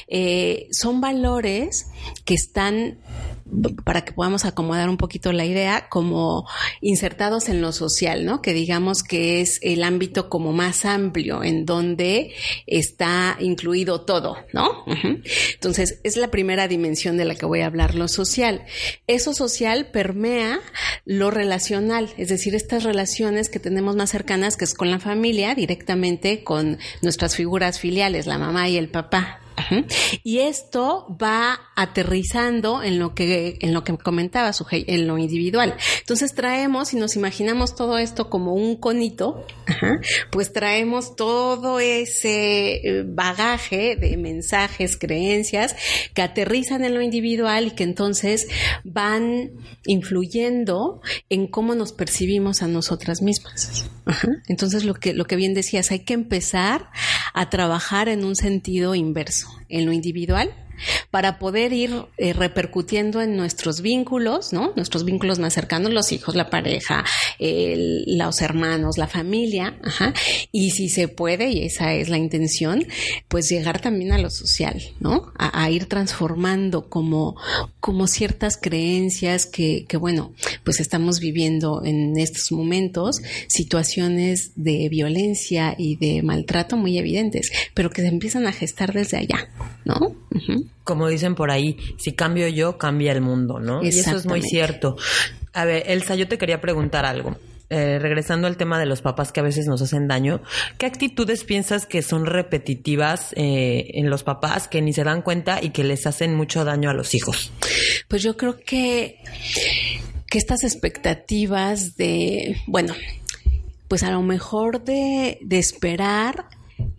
eh, 0.07 0.67
son 0.71 0.99
valores 1.01 1.87
que 2.25 2.33
están 2.33 2.97
para 3.83 4.05
que 4.05 4.13
podamos 4.13 4.45
acomodar 4.45 4.89
un 4.89 4.97
poquito 4.97 5.31
la 5.31 5.45
idea, 5.45 5.87
como 5.89 6.47
insertados 6.81 7.49
en 7.49 7.61
lo 7.61 7.71
social, 7.71 8.25
¿no? 8.25 8.41
Que 8.41 8.53
digamos 8.53 9.03
que 9.03 9.41
es 9.41 9.59
el 9.61 9.83
ámbito 9.83 10.29
como 10.29 10.53
más 10.53 10.85
amplio 10.85 11.43
en 11.43 11.65
donde 11.65 12.33
está 12.67 13.37
incluido 13.39 14.01
todo, 14.01 14.37
¿no? 14.53 14.85
Entonces, 15.53 15.99
es 16.03 16.17
la 16.17 16.31
primera 16.31 16.67
dimensión 16.67 17.17
de 17.17 17.25
la 17.25 17.35
que 17.35 17.45
voy 17.45 17.61
a 17.61 17.65
hablar, 17.65 17.95
lo 17.95 18.07
social. 18.07 18.65
Eso 19.07 19.33
social 19.33 19.87
permea 19.91 20.59
lo 21.05 21.31
relacional, 21.31 22.09
es 22.17 22.29
decir, 22.29 22.55
estas 22.55 22.83
relaciones 22.83 23.49
que 23.49 23.59
tenemos 23.59 23.95
más 23.95 24.11
cercanas, 24.11 24.57
que 24.57 24.65
es 24.65 24.73
con 24.73 24.91
la 24.91 24.99
familia, 24.99 25.55
directamente 25.55 26.43
con 26.43 26.77
nuestras 27.01 27.35
figuras 27.35 27.79
filiales, 27.79 28.27
la 28.27 28.37
mamá 28.37 28.69
y 28.69 28.77
el 28.77 28.89
papá. 28.89 29.39
Y 30.23 30.39
esto 30.39 31.17
va 31.21 31.59
aterrizando 31.75 32.83
en 32.83 32.99
lo 32.99 33.13
que 33.15 33.57
en 33.61 33.73
lo 33.73 33.83
que 33.83 33.97
comentaba 33.97 34.53
Sujei, 34.53 34.85
en 34.87 35.07
lo 35.07 35.17
individual. 35.17 35.75
Entonces 35.99 36.33
traemos 36.33 36.93
y 36.93 36.97
nos 36.97 37.15
imaginamos 37.15 37.75
todo 37.75 37.97
esto 37.97 38.29
como 38.29 38.53
un 38.53 38.75
conito, 38.75 39.45
pues 40.31 40.53
traemos 40.53 41.15
todo 41.15 41.79
ese 41.79 43.03
bagaje 43.05 43.95
de 43.95 44.17
mensajes, 44.17 44.97
creencias 44.97 45.75
que 46.13 46.21
aterrizan 46.21 46.83
en 46.83 46.93
lo 46.93 47.01
individual 47.01 47.67
y 47.67 47.71
que 47.71 47.83
entonces 47.83 48.47
van 48.83 49.51
influyendo 49.85 51.01
en 51.29 51.47
cómo 51.47 51.75
nos 51.75 51.93
percibimos 51.93 52.61
a 52.61 52.67
nosotras 52.67 53.21
mismas. 53.21 53.89
Entonces 54.47 54.83
lo 54.83 54.93
que 54.95 55.13
lo 55.13 55.25
que 55.25 55.35
bien 55.35 55.53
decías, 55.53 55.91
hay 55.91 55.99
que 55.99 56.13
empezar 56.13 56.89
a 57.33 57.49
trabajar 57.49 58.09
en 58.09 58.25
un 58.25 58.35
sentido 58.35 58.95
inverso 58.95 59.47
en 59.69 59.85
lo 59.85 59.93
individual 59.93 60.53
para 61.11 61.39
poder 61.39 61.73
ir 61.73 62.05
eh, 62.17 62.33
repercutiendo 62.33 63.21
en 63.21 63.35
nuestros 63.35 63.81
vínculos, 63.81 64.53
¿no? 64.53 64.73
Nuestros 64.75 65.05
vínculos 65.05 65.39
más 65.39 65.53
cercanos, 65.53 65.91
los 65.91 66.11
hijos, 66.11 66.35
la 66.35 66.49
pareja, 66.49 67.03
el, 67.39 68.17
los 68.17 68.41
hermanos, 68.41 68.97
la 68.97 69.07
familia, 69.07 69.79
ajá. 69.83 70.13
Y 70.51 70.71
si 70.71 70.89
se 70.89 71.07
puede, 71.07 71.49
y 71.49 71.63
esa 71.63 71.93
es 71.93 72.09
la 72.09 72.17
intención, 72.17 72.85
pues 73.27 73.49
llegar 73.49 73.81
también 73.81 74.11
a 74.11 74.19
lo 74.19 74.29
social, 74.29 74.81
¿no? 74.99 75.31
A, 75.37 75.69
ir 75.69 75.85
transformando 75.85 76.89
como, 76.89 77.35
como 77.79 78.07
ciertas 78.07 78.57
creencias 78.57 79.45
que, 79.45 79.85
que, 79.87 79.97
bueno, 79.97 80.33
pues 80.63 80.79
estamos 80.79 81.19
viviendo 81.19 81.83
en 81.83 82.17
estos 82.17 82.51
momentos, 82.51 83.21
situaciones 83.47 84.53
de 84.55 84.89
violencia 84.89 85.75
y 85.77 85.95
de 85.97 86.23
maltrato 86.23 86.75
muy 86.75 86.97
evidentes, 86.97 87.51
pero 87.75 87.91
que 87.91 88.01
se 88.01 88.07
empiezan 88.07 88.47
a 88.47 88.51
gestar 88.51 88.93
desde 88.93 89.17
allá, 89.17 89.47
¿no? 89.85 90.15
Uh 90.31 90.63
como 90.89 91.07
dicen 91.07 91.35
por 91.35 91.51
ahí, 91.51 91.77
si 91.99 92.13
cambio 92.13 92.47
yo, 92.47 92.79
cambia 92.79 93.11
el 93.11 93.21
mundo, 93.21 93.59
¿no? 93.59 93.83
Y 93.83 93.89
eso 93.89 94.15
es 94.15 94.25
muy 94.25 94.41
cierto. 94.41 94.97
A 95.53 95.63
ver, 95.63 95.83
Elsa, 95.85 96.15
yo 96.15 96.27
te 96.27 96.39
quería 96.39 96.61
preguntar 96.61 97.05
algo. 97.05 97.37
Eh, 97.69 97.99
regresando 97.99 98.47
al 98.47 98.57
tema 98.57 98.79
de 98.79 98.87
los 98.87 99.03
papás 99.03 99.31
que 99.31 99.39
a 99.39 99.43
veces 99.43 99.67
nos 99.67 99.83
hacen 99.83 100.07
daño, 100.07 100.41
¿qué 100.79 100.87
actitudes 100.87 101.43
piensas 101.43 101.85
que 101.85 102.01
son 102.01 102.25
repetitivas 102.25 103.33
eh, 103.35 103.91
en 103.93 104.09
los 104.09 104.23
papás 104.23 104.67
que 104.67 104.81
ni 104.81 104.91
se 104.91 105.03
dan 105.03 105.21
cuenta 105.21 105.59
y 105.61 105.69
que 105.69 105.83
les 105.83 106.07
hacen 106.07 106.33
mucho 106.33 106.65
daño 106.65 106.89
a 106.89 106.93
los 106.95 107.13
hijos? 107.13 107.51
Pues 108.07 108.23
yo 108.23 108.35
creo 108.35 108.57
que, 108.57 109.19
que 110.27 110.39
estas 110.39 110.63
expectativas 110.63 111.97
de, 111.97 112.57
bueno, 112.65 112.95
pues 113.87 114.01
a 114.01 114.09
lo 114.09 114.23
mejor 114.23 114.83
de, 114.83 115.37
de 115.43 115.59
esperar 115.59 116.45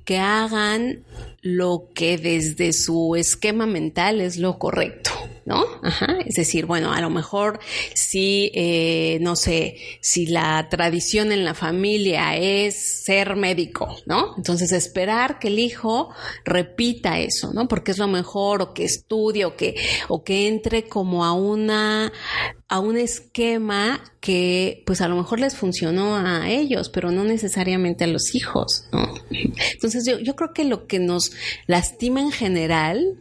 que 0.04 0.19
hagan 0.19 1.04
lo 1.42 1.88
que 1.95 2.19
desde 2.19 2.73
su 2.73 3.16
esquema 3.16 3.66
mental 3.66 4.21
es 4.21 4.37
lo 4.37 4.59
correcto, 4.59 5.11
¿no? 5.47 5.64
Ajá. 5.83 6.19
Es 6.26 6.35
decir, 6.35 6.66
bueno, 6.66 6.92
a 6.92 7.00
lo 7.00 7.09
mejor 7.09 7.61
si, 7.95 8.50
eh, 8.54 9.19
no 9.23 9.37
sé, 9.37 9.76
si 10.00 10.26
la 10.26 10.69
tradición 10.69 11.33
en 11.33 11.45
la 11.45 11.54
familia 11.54 12.37
es 12.37 13.04
ser 13.04 13.37
médico, 13.37 13.97
¿no? 14.04 14.35
Entonces 14.37 14.73
esperar 14.73 15.38
que 15.38 15.49
el 15.49 15.59
hijo 15.59 16.11
repita 16.45 17.19
eso, 17.19 17.52
¿no? 17.54 17.69
Porque 17.69 17.92
es 17.92 17.99
lo 17.99 18.09
mejor, 18.09 18.61
o 18.61 18.75
que 18.75 18.85
estudie, 18.85 19.45
o 19.47 19.57
que, 19.57 19.76
o 20.09 20.23
que 20.23 20.49
entre 20.49 20.85
como 20.85 21.25
a 21.25 21.33
una, 21.33 22.12
a 22.70 22.78
un 22.78 22.96
esquema 22.96 24.00
que 24.20 24.84
pues 24.86 25.00
a 25.00 25.08
lo 25.08 25.16
mejor 25.16 25.40
les 25.40 25.56
funcionó 25.56 26.16
a 26.16 26.48
ellos, 26.48 26.88
pero 26.88 27.10
no 27.10 27.24
necesariamente 27.24 28.04
a 28.04 28.06
los 28.06 28.32
hijos, 28.36 28.84
¿no? 28.92 29.12
Entonces 29.72 30.06
yo, 30.06 30.20
yo 30.20 30.36
creo 30.36 30.52
que 30.54 30.62
lo 30.62 30.86
que 30.86 31.00
nos 31.00 31.32
lastima 31.66 32.20
en 32.20 32.30
general 32.30 33.18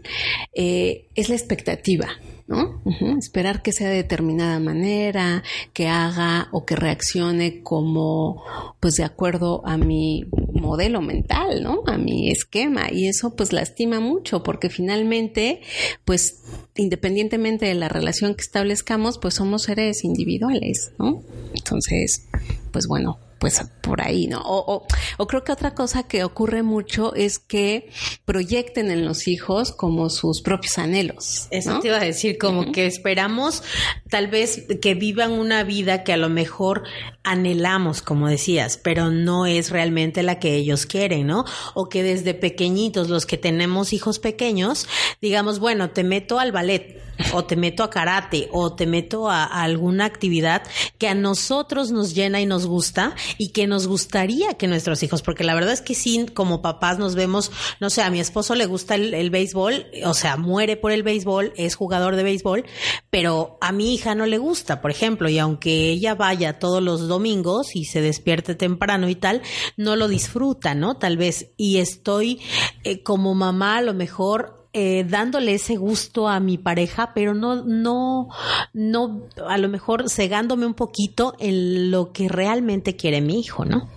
eh, 0.53 1.07
es 1.15 1.29
la 1.29 1.35
expectativa. 1.35 2.09
¿No? 2.49 2.81
Esperar 3.19 3.61
que 3.61 3.71
sea 3.71 3.89
de 3.89 3.97
determinada 3.97 4.59
manera, 4.59 5.43
que 5.71 5.87
haga 5.87 6.49
o 6.51 6.65
que 6.65 6.75
reaccione 6.75 7.61
como, 7.61 8.43
pues 8.79 8.95
de 8.95 9.03
acuerdo 9.03 9.61
a 9.67 9.77
mi 9.77 10.25
modelo 10.51 10.99
mental, 10.99 11.61
¿no? 11.61 11.83
A 11.85 11.99
mi 11.99 12.31
esquema. 12.31 12.91
Y 12.91 13.07
eso 13.07 13.35
pues 13.35 13.53
lastima 13.53 13.99
mucho 13.99 14.41
porque 14.41 14.69
finalmente, 14.69 15.61
pues 16.05 16.41
independientemente 16.75 17.67
de 17.67 17.75
la 17.75 17.87
relación 17.87 18.33
que 18.33 18.41
establezcamos, 18.41 19.19
pues 19.19 19.35
somos 19.35 19.63
seres 19.63 20.03
individuales, 20.03 20.91
¿no? 20.97 21.21
Entonces, 21.53 22.27
pues 22.71 22.87
bueno, 22.87 23.19
pues 23.39 23.63
por 23.81 24.01
ahí, 24.01 24.27
¿no? 24.27 24.41
O, 24.46 24.86
o, 25.17 25.27
creo 25.27 25.43
que 25.43 25.51
otra 25.51 25.74
cosa 25.74 26.03
que 26.03 26.24
ocurre 26.24 26.62
mucho 26.62 27.15
es 27.15 27.39
que 27.39 27.89
proyecten 28.25 28.91
en 28.91 29.05
los 29.05 29.27
hijos 29.27 29.72
como 29.72 30.10
sus 30.10 30.41
propios 30.41 30.77
anhelos. 30.77 31.48
Eso 31.50 31.79
te 31.79 31.88
iba 31.88 31.98
a 31.98 32.03
decir, 32.03 32.38
como 32.38 32.72
que 32.72 32.86
esperamos 32.86 33.63
tal 34.10 34.27
vez 34.27 34.65
que 34.81 34.93
vivan 34.93 35.31
una 35.31 35.63
vida 35.63 36.03
que 36.03 36.13
a 36.13 36.17
lo 36.17 36.29
mejor 36.29 36.84
anhelamos, 37.24 38.01
como 38.01 38.27
decías, 38.27 38.77
pero 38.77 39.10
no 39.10 39.46
es 39.46 39.72
realmente 39.72 40.22
la 40.22 40.39
que 40.39 40.55
ellos 40.55 40.86
quieren, 40.86 41.27
¿no? 41.27 41.46
O 41.74 41.88
que 41.88 42.03
desde 42.03 42.34
pequeñitos, 42.34 43.10
los 43.10 43.25
que 43.25 43.38
tenemos 43.38 43.93
hijos 43.93 44.19
pequeños, 44.19 44.88
digamos, 45.22 45.60
bueno, 45.60 45.91
te 45.91 46.03
meto 46.03 46.39
al 46.39 46.51
ballet 46.51 47.08
o 47.33 47.45
te 47.45 47.55
meto 47.55 47.83
a 47.83 47.89
karate 47.89 48.49
o 48.51 48.73
te 48.73 48.85
meto 48.85 49.29
a, 49.29 49.45
alguna 49.45 50.05
actividad 50.05 50.63
que 50.97 51.07
a 51.07 51.15
nosotros 51.15 51.91
nos 51.91 52.15
llena 52.15 52.41
y 52.41 52.45
nos 52.45 52.65
gusta 52.65 53.15
y 53.38 53.49
que 53.49 53.67
nos 53.67 53.88
gustaría 53.88 54.55
que 54.55 54.67
nuestros 54.67 55.03
hijos, 55.03 55.21
porque 55.21 55.43
la 55.43 55.53
verdad 55.53 55.73
es 55.73 55.81
que 55.81 55.95
sí, 55.95 56.25
como 56.33 56.61
papás 56.61 56.97
nos 56.97 57.15
vemos, 57.15 57.51
no 57.79 57.89
sé, 57.89 58.01
a 58.01 58.09
mi 58.09 58.19
esposo 58.19 58.55
le 58.55 58.65
gusta 58.65 58.95
el, 58.95 59.29
béisbol, 59.29 59.88
o 60.05 60.13
sea, 60.13 60.38
muere 60.38 60.77
por 60.77 60.91
el 60.91 61.03
béisbol, 61.03 61.53
es 61.55 61.75
jugador 61.75 62.15
de 62.15 62.23
béisbol, 62.23 62.65
pero 63.09 63.57
a 63.61 63.71
mi 63.71 63.93
hija 63.93 64.15
no 64.15 64.25
le 64.25 64.38
gusta, 64.38 64.81
por 64.81 64.91
ejemplo, 64.91 65.29
y 65.29 65.39
aunque 65.39 65.89
ella 65.91 66.15
vaya 66.15 66.59
todos 66.59 66.81
los 66.81 67.07
domingos 67.07 67.75
y 67.75 67.85
se 67.85 68.01
despierte 68.01 68.55
temprano 68.55 69.09
y 69.09 69.15
tal, 69.15 69.41
no 69.77 69.95
lo 69.95 70.07
disfruta, 70.07 70.75
¿no? 70.75 70.97
Tal 70.97 71.17
vez, 71.17 71.51
y 71.57 71.77
estoy 71.77 72.41
eh, 72.83 73.03
como 73.03 73.35
mamá 73.35 73.77
a 73.77 73.81
lo 73.81 73.93
mejor 73.93 74.58
eh, 74.73 75.05
dándole 75.07 75.55
ese 75.55 75.75
gusto 75.75 76.27
a 76.27 76.39
mi 76.39 76.57
pareja, 76.57 77.11
pero 77.13 77.33
no, 77.33 77.63
no, 77.65 78.29
no, 78.73 79.27
a 79.47 79.57
lo 79.57 79.69
mejor 79.69 80.09
cegándome 80.09 80.65
un 80.65 80.75
poquito 80.75 81.35
en 81.39 81.91
lo 81.91 82.11
que 82.11 82.29
realmente 82.29 82.95
quiere 82.95 83.21
mi 83.21 83.39
hijo, 83.39 83.65
¿no? 83.65 83.89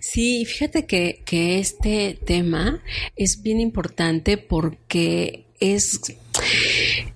Sí, 0.00 0.44
fíjate 0.46 0.86
que, 0.86 1.22
que 1.26 1.58
este 1.58 2.18
tema 2.24 2.82
es 3.16 3.42
bien 3.42 3.60
importante 3.60 4.38
porque 4.38 5.46
es 5.60 6.00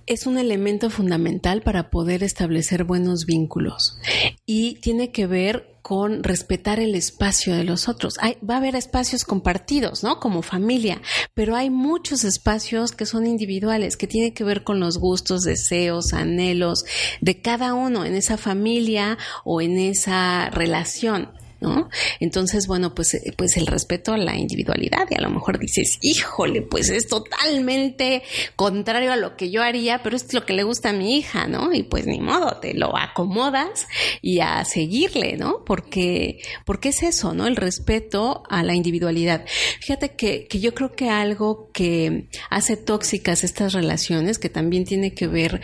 es 0.07 0.27
un 0.27 0.39
elemento 0.39 0.91
fundamental 0.91 1.63
para 1.63 1.91
poder 1.91 2.23
establecer 2.23 2.85
buenos 2.85 3.27
vínculos 3.27 3.99
y 4.45 4.77
tiene 4.77 5.11
que 5.11 5.27
ver 5.27 5.76
con 5.87 6.25
respetar 6.25 6.81
el 6.81 6.97
espacio 6.97 7.55
de 7.55 7.63
los 7.63 7.89
otros. 7.89 8.15
Hay, 8.21 8.39
va 8.39 8.55
a 8.55 8.57
haber 8.57 8.75
espacios 8.75 9.23
compartidos, 9.25 10.03
¿no? 10.03 10.19
Como 10.19 10.43
familia, 10.43 11.01
pero 11.33 11.55
hay 11.55 11.71
muchos 11.71 12.25
espacios 12.25 12.91
que 12.91 13.07
son 13.07 13.25
individuales, 13.25 13.97
que 13.97 14.09
tienen 14.09 14.35
que 14.35 14.43
ver 14.43 14.65
con 14.65 14.81
los 14.81 14.99
gustos, 14.99 15.45
deseos, 15.45 16.13
anhelos 16.13 16.85
de 17.21 17.41
cada 17.41 17.75
uno 17.75 18.05
en 18.05 18.17
esa 18.17 18.37
familia 18.37 19.17
o 19.45 19.61
en 19.61 19.79
esa 19.79 20.51
relación. 20.51 21.31
¿No? 21.61 21.89
Entonces, 22.21 22.67
bueno, 22.67 22.95
pues, 22.95 23.15
eh, 23.15 23.33
pues 23.37 23.57
el 23.57 23.67
respeto 23.67 24.13
a 24.13 24.19
la 24.19 24.37
individualidad 24.37 25.07
y 25.11 25.15
a 25.15 25.23
lo 25.23 25.31
mejor 25.31 25.59
dices, 25.59 25.99
híjole, 26.03 26.63
pues 26.63 26.91
es 26.91 27.09
totalmente 27.09 28.23
contrario 28.57 29.13
a 29.13 29.17
lo 29.17 29.37
que 29.37 29.51
yo 29.51 29.63
haría, 29.63 30.03
pero 30.03 30.17
es 30.17 30.33
lo 30.35 30.45
que 30.45 30.53
le 30.53 30.63
gusta 30.63 30.91
a 30.91 30.93
mi 30.93 31.17
hija, 31.17 31.47
¿no? 31.47 31.73
Y 31.73 31.83
pues 31.83 32.07
ni 32.07 32.21
modo, 32.21 32.59
te 32.61 32.75
lo 32.75 32.97
acomodas 32.97 33.87
y 34.21 34.41
a 34.41 34.65
seguirle, 34.65 35.37
¿no? 35.37 35.65
Porque, 35.65 36.41
porque 36.65 36.91
es 36.91 37.03
eso, 37.03 37.35
¿no? 37.35 37.47
El 37.47 37.57
respeto 37.57 38.43
a 38.49 38.63
la 38.63 38.75
individualidad. 38.75 39.45
Fíjate 39.81 40.15
que, 40.15 40.47
que 40.47 40.61
yo 40.61 40.75
creo 40.75 40.93
que 40.93 41.09
algo 41.09 41.71
que 41.73 42.29
hace 42.51 42.77
tóxicas 42.77 43.45
estas 43.45 43.73
relaciones, 43.73 44.39
que 44.39 44.49
también 44.49 44.85
tiene 44.85 45.15
que 45.15 45.27
ver 45.27 45.61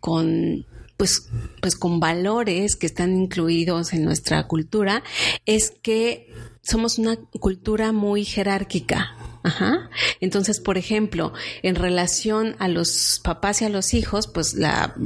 con 0.00 0.66
pues, 0.96 1.28
pues 1.60 1.76
con 1.76 2.00
valores 2.00 2.76
que 2.76 2.86
están 2.86 3.16
incluidos 3.16 3.92
en 3.92 4.04
nuestra 4.04 4.46
cultura, 4.46 5.02
es 5.44 5.70
que 5.70 6.32
somos 6.62 6.98
una 6.98 7.16
cultura 7.16 7.92
muy 7.92 8.24
jerárquica. 8.24 9.14
Ajá. 9.46 9.88
Entonces, 10.20 10.58
por 10.58 10.76
ejemplo, 10.76 11.32
en 11.62 11.76
relación 11.76 12.56
a 12.58 12.66
los 12.66 13.20
papás 13.22 13.62
y 13.62 13.64
a 13.64 13.68
los 13.68 13.94
hijos, 13.94 14.26
pues 14.26 14.54
la, 14.54 14.96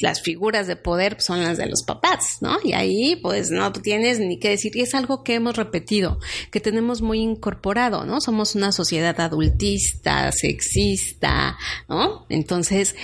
las 0.00 0.22
figuras 0.22 0.66
de 0.66 0.74
poder 0.74 1.20
son 1.20 1.44
las 1.44 1.56
de 1.56 1.66
los 1.66 1.84
papás, 1.84 2.38
¿no? 2.40 2.56
Y 2.64 2.72
ahí, 2.72 3.14
pues 3.14 3.52
no 3.52 3.72
tienes 3.72 4.18
ni 4.18 4.40
qué 4.40 4.48
decir. 4.48 4.76
Y 4.76 4.80
es 4.80 4.96
algo 4.96 5.22
que 5.22 5.34
hemos 5.34 5.54
repetido, 5.56 6.18
que 6.50 6.58
tenemos 6.58 7.00
muy 7.00 7.20
incorporado, 7.20 8.04
¿no? 8.04 8.20
Somos 8.20 8.56
una 8.56 8.72
sociedad 8.72 9.20
adultista, 9.20 10.32
sexista, 10.32 11.56
¿no? 11.88 12.26
Entonces, 12.28 12.96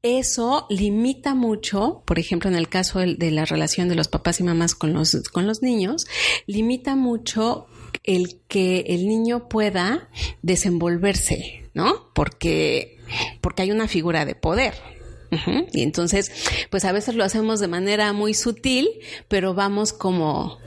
eso 0.00 0.66
limita 0.70 1.34
mucho, 1.34 2.02
por 2.06 2.18
ejemplo, 2.18 2.48
en 2.48 2.56
el 2.56 2.70
caso 2.70 3.00
de 3.00 3.30
la 3.30 3.44
relación 3.44 3.90
de 3.90 3.96
los 3.96 4.08
papás 4.08 4.40
y 4.40 4.44
mamás 4.44 4.74
con 4.74 4.94
los, 4.94 5.14
con 5.30 5.46
los 5.46 5.60
niños, 5.60 6.06
limita 6.46 6.96
mucho 6.96 7.66
el 8.04 8.40
que 8.48 8.80
el 8.88 9.06
niño 9.06 9.48
pueda 9.48 10.08
desenvolverse, 10.42 11.70
¿no? 11.74 12.10
Porque, 12.14 12.98
porque 13.40 13.62
hay 13.62 13.70
una 13.70 13.88
figura 13.88 14.24
de 14.24 14.34
poder. 14.34 14.74
Y 15.72 15.82
entonces, 15.82 16.30
pues 16.68 16.84
a 16.84 16.92
veces 16.92 17.14
lo 17.14 17.24
hacemos 17.24 17.58
de 17.58 17.68
manera 17.68 18.12
muy 18.12 18.34
sutil, 18.34 18.90
pero 19.28 19.54
vamos 19.54 19.94
como 19.94 20.58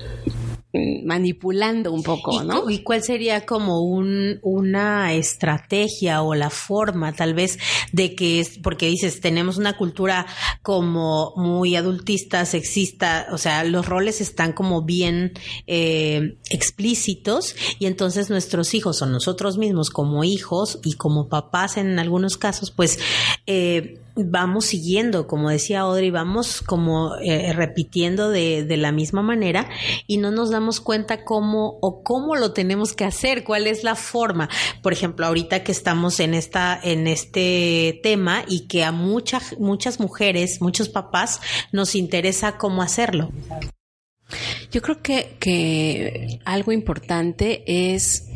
manipulando 1.04 1.92
un 1.92 2.04
poco, 2.04 2.44
¿no? 2.44 2.70
¿Y 2.70 2.80
cuál 2.80 3.04
sería 3.04 3.46
como 3.46 3.82
un, 3.82 4.40
una 4.42 5.14
estrategia 5.14 6.22
o 6.22 6.36
la 6.36 6.50
forma 6.50 7.14
tal 7.14 7.34
vez 7.34 7.60
de 7.92 8.16
que 8.16 8.40
es, 8.40 8.58
porque 8.60 8.88
dices, 8.88 9.22
tenemos 9.22 9.58
una 9.58 9.78
cultura 9.78 10.26
como 10.62 11.34
muy 11.36 11.76
adultista, 11.76 12.46
sexista, 12.46 13.28
o 13.32 13.38
sea, 13.38 13.64
los 13.64 13.86
roles 13.86 14.22
están 14.22 14.54
como 14.54 14.84
bien 14.84 15.34
eh, 15.68 16.38
explícitos 16.50 17.56
y 17.80 17.86
entonces 17.86 18.30
nuestros 18.30 18.74
hijos 18.74 19.02
o 19.02 19.06
nosotros 19.06 19.58
mismos 19.58 19.90
como 19.90 20.24
hijos 20.24 20.80
y 20.84 20.94
como 20.94 21.28
papás 21.28 21.78
en 21.78 22.00
algunos 22.00 22.38
casos, 22.38 22.72
pues 22.72 23.00
eh, 23.46 24.02
vamos 24.16 24.66
siguiendo, 24.66 25.28
como 25.28 25.50
decía 25.50 25.82
Audrey, 25.82 26.10
vamos 26.10 26.62
como 26.62 27.16
eh, 27.18 27.52
repitiendo 27.54 28.30
de, 28.30 28.64
de, 28.64 28.78
la 28.78 28.92
misma 28.92 29.22
manera 29.22 29.70
y 30.08 30.18
no 30.18 30.32
nos 30.32 30.52
damos 30.52 30.80
cuenta 30.80 31.26
cómo 31.26 31.78
o 31.82 32.02
cómo 32.04 32.36
lo 32.36 32.54
tenemos 32.54 32.94
que 32.94 33.04
hacer, 33.04 33.44
cuál 33.44 33.68
es 33.68 33.84
la 33.84 33.96
forma. 33.96 34.50
Por 34.82 34.94
ejemplo, 34.94 35.26
ahorita 35.26 35.64
que 35.64 35.72
estamos 35.72 36.20
en 36.20 36.34
esta, 36.34 36.80
en 36.82 37.08
este 37.08 38.00
tema 38.04 38.44
y 38.48 38.68
que 38.68 38.84
a 38.84 38.92
muchas, 38.92 39.60
muchas 39.60 40.00
mujeres, 40.00 40.62
muchos 40.62 40.90
papás 40.90 41.42
nos 41.72 41.96
interesa 41.96 42.58
cómo 42.58 42.82
hacerlo. 42.82 43.32
Yo 44.72 44.82
creo 44.82 45.02
que, 45.02 45.38
que 45.40 46.40
algo 46.46 46.72
importante 46.72 47.64
es 47.94 48.28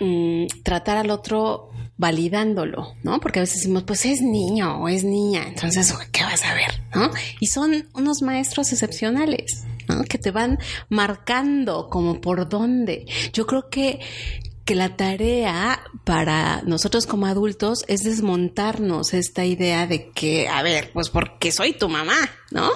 mm, 0.00 0.46
tratar 0.64 0.96
al 0.96 1.10
otro 1.10 1.71
validándolo, 1.96 2.94
¿no? 3.02 3.20
Porque 3.20 3.38
a 3.38 3.42
veces 3.42 3.58
decimos, 3.58 3.84
pues 3.84 4.04
es 4.06 4.22
niño 4.22 4.82
o 4.82 4.88
es 4.88 5.04
niña, 5.04 5.44
entonces, 5.46 5.94
¿qué 6.10 6.24
vas 6.24 6.44
a 6.44 6.54
ver? 6.54 6.82
¿no? 6.94 7.10
Y 7.40 7.46
son 7.46 7.88
unos 7.94 8.22
maestros 8.22 8.72
excepcionales, 8.72 9.64
¿no? 9.88 10.02
Que 10.04 10.18
te 10.18 10.30
van 10.30 10.58
marcando 10.88 11.88
como 11.88 12.20
por 12.20 12.48
dónde. 12.48 13.06
Yo 13.32 13.46
creo 13.46 13.68
que 13.68 14.00
que 14.64 14.74
la 14.74 14.96
tarea 14.96 15.82
para 16.04 16.62
nosotros 16.62 17.06
como 17.06 17.26
adultos 17.26 17.84
es 17.88 18.04
desmontarnos 18.04 19.12
esta 19.12 19.44
idea 19.44 19.86
de 19.86 20.10
que, 20.10 20.48
a 20.48 20.62
ver, 20.62 20.92
pues 20.92 21.10
porque 21.10 21.50
soy 21.50 21.72
tu 21.72 21.88
mamá, 21.88 22.16
¿no? 22.50 22.70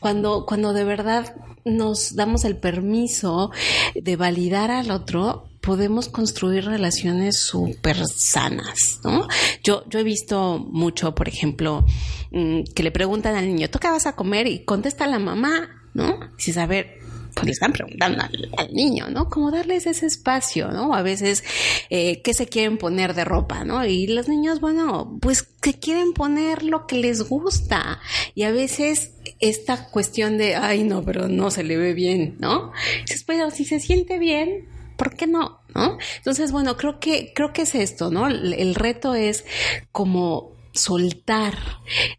Cuando, 0.00 0.46
cuando 0.46 0.72
de 0.72 0.84
verdad 0.84 1.34
nos 1.64 2.14
damos 2.14 2.44
el 2.44 2.56
permiso 2.56 3.50
de 3.94 4.16
validar 4.16 4.70
al 4.70 4.90
otro, 4.90 5.48
podemos 5.64 6.08
construir 6.08 6.66
relaciones 6.66 7.38
súper 7.38 7.96
sanas, 8.06 9.00
¿no? 9.02 9.26
Yo, 9.62 9.84
yo 9.88 9.98
he 9.98 10.04
visto 10.04 10.58
mucho, 10.58 11.14
por 11.14 11.26
ejemplo, 11.26 11.86
mm, 12.32 12.64
que 12.74 12.82
le 12.82 12.90
preguntan 12.90 13.34
al 13.34 13.46
niño, 13.46 13.70
¿tú 13.70 13.78
qué 13.78 13.88
vas 13.88 14.06
a 14.06 14.14
comer? 14.14 14.46
Y 14.46 14.64
contesta 14.64 15.06
la 15.06 15.18
mamá, 15.18 15.88
¿no? 15.94 16.18
Si 16.36 16.56
a 16.58 16.66
ver, 16.66 16.98
pues 17.34 17.46
le 17.46 17.52
están 17.52 17.72
preguntando 17.72 18.22
al, 18.22 18.74
niño, 18.74 19.08
¿no? 19.10 19.30
Como 19.30 19.50
darles 19.50 19.86
ese 19.86 20.06
espacio, 20.06 20.70
¿no? 20.70 20.94
A 20.94 21.00
veces, 21.00 21.42
eh, 21.88 22.20
¿qué 22.22 22.34
se 22.34 22.46
quieren 22.46 22.76
poner 22.76 23.14
de 23.14 23.24
ropa, 23.24 23.64
¿no? 23.64 23.84
Y 23.86 24.06
los 24.06 24.28
niños, 24.28 24.60
bueno, 24.60 25.18
pues 25.22 25.42
que 25.42 25.74
quieren 25.74 26.12
poner 26.12 26.62
lo 26.62 26.86
que 26.86 26.96
les 26.96 27.22
gusta. 27.22 28.00
Y 28.34 28.42
a 28.42 28.52
veces 28.52 29.12
esta 29.40 29.88
cuestión 29.88 30.36
de, 30.36 30.56
ay, 30.56 30.84
no, 30.84 31.02
pero 31.02 31.28
no 31.28 31.50
se 31.50 31.64
le 31.64 31.78
ve 31.78 31.94
bien, 31.94 32.36
¿no? 32.38 32.72
Dices, 33.06 33.24
pero 33.24 33.50
si 33.50 33.64
se 33.64 33.80
siente 33.80 34.18
bien, 34.18 34.68
¿por 34.96 35.16
qué 35.16 35.26
no? 35.26 35.60
¿No? 35.74 35.98
Entonces, 36.18 36.52
bueno, 36.52 36.76
creo 36.76 37.00
que, 37.00 37.32
creo 37.34 37.52
que 37.52 37.62
es 37.62 37.74
esto, 37.74 38.10
¿no? 38.10 38.28
El, 38.28 38.74
reto 38.74 39.14
es 39.14 39.44
como 39.92 40.52
soltar 40.72 41.54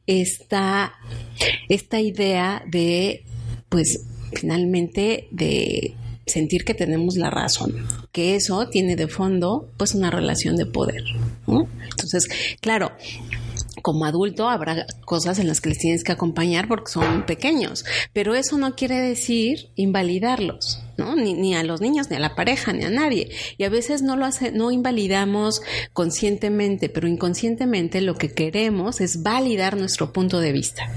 esta, 0.07 0.93
esta 1.69 1.99
idea 1.99 2.63
de, 2.67 3.23
pues, 3.69 4.05
finalmente, 4.33 5.27
de 5.31 5.95
sentir 6.25 6.65
que 6.65 6.73
tenemos 6.73 7.15
la 7.15 7.29
razón, 7.29 7.87
que 8.11 8.35
eso 8.35 8.67
tiene 8.67 8.95
de 8.95 9.07
fondo, 9.07 9.69
pues, 9.77 9.95
una 9.95 10.11
relación 10.11 10.57
de 10.57 10.65
poder, 10.65 11.03
¿no? 11.47 11.69
Entonces, 11.83 12.27
claro, 12.59 12.91
como 13.81 14.05
adulto 14.05 14.49
habrá 14.49 14.87
cosas 15.05 15.37
en 15.37 15.47
las 15.47 15.61
que 15.61 15.69
les 15.69 15.77
tienes 15.77 16.03
que 16.03 16.11
acompañar 16.11 16.67
porque 16.67 16.91
son 16.91 17.25
pequeños, 17.25 17.85
pero 18.13 18.33
eso 18.33 18.57
no 18.57 18.75
quiere 18.75 18.99
decir 18.99 19.69
invalidarlos. 19.75 20.81
¿No? 20.97 21.15
Ni, 21.15 21.33
ni, 21.33 21.55
a 21.55 21.63
los 21.63 21.81
niños, 21.81 22.09
ni 22.09 22.15
a 22.15 22.19
la 22.19 22.35
pareja, 22.35 22.73
ni 22.73 22.83
a 22.83 22.89
nadie. 22.89 23.29
Y 23.57 23.63
a 23.63 23.69
veces 23.69 24.01
no 24.01 24.15
lo 24.15 24.25
hace, 24.25 24.51
no 24.51 24.71
invalidamos 24.71 25.61
conscientemente, 25.93 26.89
pero 26.89 27.07
inconscientemente 27.07 28.01
lo 28.01 28.15
que 28.15 28.33
queremos 28.33 29.01
es 29.01 29.23
validar 29.23 29.77
nuestro 29.77 30.13
punto 30.13 30.39
de 30.39 30.51
vista. 30.51 30.89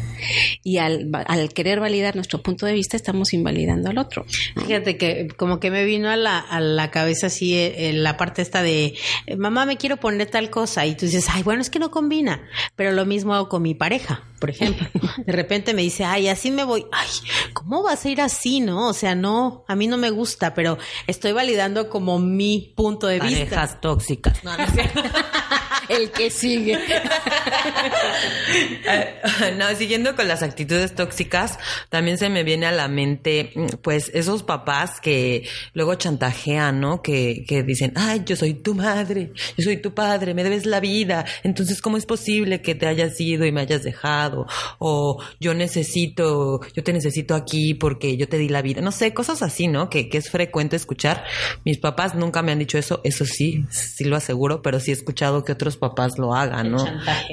Y 0.62 0.78
al, 0.78 1.10
al 1.26 1.52
querer 1.52 1.80
validar 1.80 2.14
nuestro 2.14 2.42
punto 2.42 2.66
de 2.66 2.72
vista, 2.72 2.96
estamos 2.96 3.32
invalidando 3.32 3.90
al 3.90 3.98
otro. 3.98 4.24
Fíjate 4.56 4.96
que 4.96 5.28
como 5.36 5.60
que 5.60 5.70
me 5.70 5.84
vino 5.84 6.10
a 6.10 6.16
la, 6.16 6.38
a 6.38 6.60
la 6.60 6.90
cabeza 6.90 7.26
así 7.26 7.54
eh, 7.56 7.92
la 7.92 8.16
parte 8.16 8.42
esta 8.42 8.62
de, 8.62 8.94
eh, 9.26 9.36
mamá, 9.36 9.66
me 9.66 9.76
quiero 9.76 9.96
poner 9.98 10.30
tal 10.30 10.50
cosa. 10.50 10.86
Y 10.86 10.94
tú 10.94 11.06
dices, 11.06 11.26
ay, 11.30 11.42
bueno, 11.42 11.60
es 11.62 11.70
que 11.70 11.78
no 11.78 11.90
combina. 11.90 12.42
Pero 12.76 12.92
lo 12.92 13.04
mismo 13.06 13.34
hago 13.34 13.48
con 13.48 13.62
mi 13.62 13.74
pareja, 13.74 14.24
por 14.38 14.50
ejemplo. 14.50 14.88
De 15.26 15.32
repente 15.32 15.74
me 15.74 15.82
dice, 15.82 16.04
ay, 16.04 16.28
así 16.28 16.50
me 16.50 16.64
voy. 16.64 16.86
Ay, 16.92 17.08
¿cómo 17.52 17.82
vas 17.82 18.04
a 18.04 18.08
ir 18.08 18.20
así, 18.20 18.60
no? 18.60 18.88
O 18.88 18.92
sea, 18.94 19.14
no, 19.14 19.64
a 19.68 19.74
mí 19.74 19.87
no 19.88 19.96
me 19.96 20.10
gusta, 20.10 20.54
pero 20.54 20.78
estoy 21.06 21.32
validando 21.32 21.88
como 21.88 22.18
mi 22.18 22.72
punto 22.76 23.06
de 23.06 23.20
vista. 23.20 23.44
Parejas 23.44 23.80
tóxicas. 23.80 24.44
No, 24.44 24.56
no 24.56 24.64
El 25.88 26.10
que 26.10 26.30
sigue. 26.30 26.78
no, 29.56 29.74
siguiendo 29.74 30.14
con 30.14 30.28
las 30.28 30.42
actitudes 30.42 30.94
tóxicas, 30.94 31.58
también 31.88 32.18
se 32.18 32.28
me 32.28 32.44
viene 32.44 32.66
a 32.66 32.72
la 32.72 32.88
mente, 32.88 33.52
pues, 33.82 34.10
esos 34.12 34.42
papás 34.42 35.00
que 35.00 35.48
luego 35.72 35.94
chantajean, 35.94 36.80
¿no? 36.80 37.00
Que, 37.00 37.44
que 37.46 37.62
dicen, 37.62 37.92
ay, 37.96 38.22
yo 38.26 38.36
soy 38.36 38.54
tu 38.54 38.74
madre, 38.74 39.32
yo 39.56 39.64
soy 39.64 39.78
tu 39.78 39.94
padre, 39.94 40.34
me 40.34 40.44
debes 40.44 40.66
la 40.66 40.80
vida, 40.80 41.24
entonces, 41.42 41.80
¿cómo 41.80 41.96
es 41.96 42.04
posible 42.04 42.60
que 42.60 42.74
te 42.74 42.86
hayas 42.86 43.18
ido 43.20 43.46
y 43.46 43.52
me 43.52 43.62
hayas 43.62 43.82
dejado? 43.82 44.46
O 44.78 45.22
yo 45.40 45.54
necesito, 45.54 46.60
yo 46.74 46.84
te 46.84 46.92
necesito 46.92 47.34
aquí 47.34 47.74
porque 47.74 48.16
yo 48.16 48.28
te 48.28 48.36
di 48.36 48.48
la 48.48 48.62
vida. 48.62 48.80
No 48.80 48.92
sé, 48.92 49.14
cosas 49.14 49.42
así, 49.42 49.68
¿no? 49.68 49.77
Que, 49.88 50.08
que 50.08 50.18
es 50.18 50.30
frecuente 50.30 50.76
escuchar. 50.76 51.24
Mis 51.64 51.78
papás 51.78 52.14
nunca 52.14 52.42
me 52.42 52.52
han 52.52 52.58
dicho 52.58 52.78
eso, 52.78 53.00
eso 53.04 53.24
sí, 53.24 53.64
sí 53.70 54.04
lo 54.04 54.16
aseguro, 54.16 54.60
pero 54.62 54.80
sí 54.80 54.90
he 54.90 54.94
escuchado 54.94 55.44
que 55.44 55.52
otros 55.52 55.76
papás 55.76 56.18
lo 56.18 56.34
hagan, 56.34 56.72
¿no? 56.72 56.84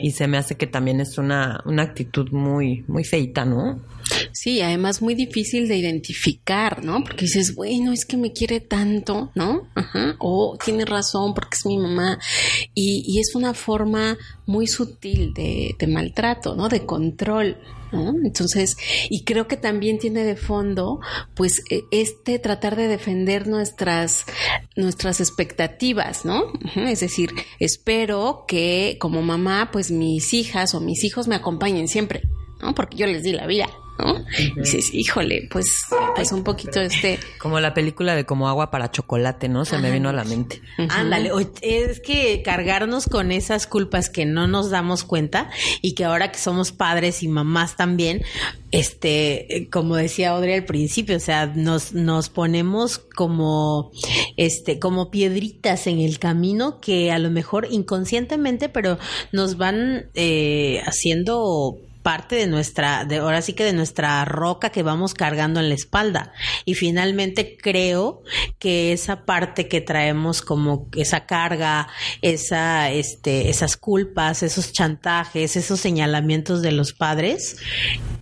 Y 0.02 0.12
se 0.12 0.28
me 0.28 0.38
hace 0.38 0.56
que 0.56 0.68
también 0.68 1.02
es 1.02 1.18
una, 1.18 1.62
una 1.66 1.84
actitud 1.84 2.30
muy, 2.32 2.86
muy 2.88 3.04
feita, 3.04 3.46
¿no? 3.46 3.80
Sí, 4.32 4.62
además 4.62 5.02
muy 5.02 5.16
difícil 5.16 5.68
de 5.68 5.78
identificar, 5.78 6.84
¿no? 6.84 7.04
Porque 7.04 7.26
dices, 7.26 7.56
bueno, 7.56 7.94
es 7.94 8.06
que 8.06 8.18
me 8.18 8.34
quiere 8.34 8.60
tanto, 8.60 9.32
¿no? 9.36 9.68
Ajá. 9.76 10.16
O 10.20 10.58
tiene 10.64 10.86
razón 10.86 11.34
porque 11.34 11.58
es 11.58 11.66
mi 11.66 11.78
mamá. 11.78 12.20
Y, 12.74 13.20
es 13.20 13.34
una 13.36 13.54
forma 13.54 14.18
muy 14.46 14.68
sutil 14.68 15.34
de, 15.34 15.76
de 15.80 15.88
maltrato, 15.88 16.56
¿no? 16.56 16.68
De 16.68 16.86
control. 16.86 17.58
¿no? 17.92 18.14
Entonces, 18.24 18.78
y 19.10 19.24
creo 19.24 19.48
que 19.48 19.58
también 19.58 20.00
tiene 20.00 20.24
de 20.24 20.36
fondo, 20.36 21.00
pues, 21.36 21.62
este 21.92 22.40
tratar 22.40 22.76
de 22.76 22.88
defender 22.88 23.48
nuestras, 23.48 24.26
nuestras 24.76 25.20
expectativas, 25.20 26.26
¿no? 26.26 26.44
Es 26.76 27.00
decir, 27.00 27.32
espero 27.60 28.46
que 28.48 28.98
como 29.00 29.22
mamá, 29.22 29.70
pues 29.72 29.92
mis 29.92 30.34
hijas 30.34 30.76
o 30.76 30.82
mis 30.82 31.04
hijos 31.04 31.28
me 31.28 31.36
acompañen 31.36 31.88
siempre, 31.88 32.24
¿no? 32.62 32.76
Porque 32.76 32.98
yo 32.98 33.06
les 33.08 33.24
di 33.24 33.32
la 33.32 33.48
vida, 33.48 33.70
¿no? 33.98 34.26
Y 34.38 34.60
dices, 34.60 34.94
híjole, 34.94 35.48
pues, 35.52 35.68
pues 36.16 36.32
un 36.32 36.44
poquito 36.44 36.82
este... 36.82 37.20
Como 37.40 37.60
la 37.60 37.74
película 37.74 38.16
de 38.16 38.26
como 38.26 38.50
agua 38.50 38.72
para 38.72 38.92
chocolate, 38.92 39.50
¿no? 39.50 39.66
Se 39.66 39.78
me 39.78 39.92
vino 39.92 40.10
a 40.10 40.14
la 40.14 40.24
mente. 40.24 40.62
Ándale, 40.90 41.32
es 41.62 42.00
que 42.00 42.42
cargarnos 42.44 43.06
con 43.06 43.32
esas 43.32 43.68
culpas 43.68 44.10
que 44.10 44.26
no 44.26 44.48
nos 44.48 44.70
damos 44.70 45.04
cuenta 45.04 45.50
y 45.82 45.96
que 45.96 46.06
ahora 46.06 46.32
que 46.32 46.40
somos 46.40 46.72
padres 46.72 47.24
y 47.24 47.28
mamás 47.28 47.76
también, 47.76 48.24
este, 48.72 49.70
como 49.72 49.96
decía 49.96 50.32
Audrey 50.32 50.56
al 50.56 50.66
principio, 50.66 51.18
o 51.18 51.22
sea, 51.22 51.46
nos, 51.48 51.94
nos 51.94 52.30
ponemos 52.30 52.98
como, 52.98 53.92
este, 54.38 54.80
como 54.80 55.12
piedritas 55.12 55.88
en 55.88 56.00
el 56.00 56.20
camino 56.20 56.80
que 56.82 57.12
a 57.12 57.20
lo 57.20 57.30
mejor 57.32 57.68
inconscientemente, 57.70 58.70
pero 58.70 58.98
nos 59.32 59.58
van 59.58 60.10
eh, 60.14 60.82
haciendo 60.86 61.78
parte 62.06 62.36
de 62.36 62.46
nuestra, 62.46 63.04
de 63.04 63.18
ahora 63.18 63.42
sí 63.42 63.54
que 63.54 63.64
de 63.64 63.74
nuestra 63.74 64.24
roca 64.26 64.70
que 64.70 64.84
vamos 64.84 65.16
cargando 65.16 65.60
en 65.60 65.70
la 65.70 65.74
espalda. 65.74 66.34
Y 66.64 66.76
finalmente 66.76 67.58
creo 67.60 68.22
que 68.60 68.94
esa 68.94 69.26
parte 69.26 69.68
que 69.68 69.82
traemos 69.82 70.44
como 70.44 70.88
esa 70.96 71.26
carga, 71.26 71.88
esa, 72.22 72.92
este, 72.92 73.50
esas 73.50 73.76
culpas, 73.76 74.44
esos 74.44 74.72
chantajes, 74.72 75.56
esos 75.56 75.80
señalamientos 75.80 76.62
de 76.62 76.74
los 76.74 76.94
padres 76.94 77.58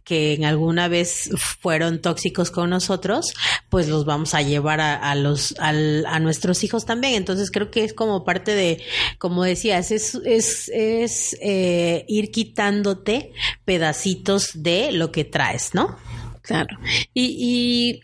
que 0.04 0.34
en 0.34 0.46
alguna 0.46 0.88
vez 0.88 1.30
fueron 1.38 2.02
tóxicos 2.02 2.52
con 2.52 2.70
nosotros, 2.70 3.34
pues 3.70 3.88
los 3.88 4.06
vamos 4.06 4.34
a 4.34 4.42
llevar 4.42 4.82
a, 4.82 4.96
a 4.96 5.16
los, 5.16 5.56
al, 5.60 6.06
a 6.06 6.20
nuestros 6.20 6.63
hijos 6.63 6.86
también. 6.86 7.16
Entonces 7.16 7.52
creo 7.52 7.72
que 7.72 7.84
es 7.84 7.94
como 7.94 8.24
parte 8.24 8.54
de, 8.54 8.82
como 9.18 9.44
decías, 9.44 9.92
es, 9.92 10.16
es, 10.26 10.70
es 10.74 11.38
eh, 11.42 12.06
ir 12.08 12.32
quitándote 12.32 13.34
pedacitos 13.66 14.52
de 14.54 14.92
lo 14.92 15.12
que 15.12 15.24
traes, 15.24 15.74
¿no? 15.74 15.98
Claro. 16.42 16.78
Y, 17.13 18.02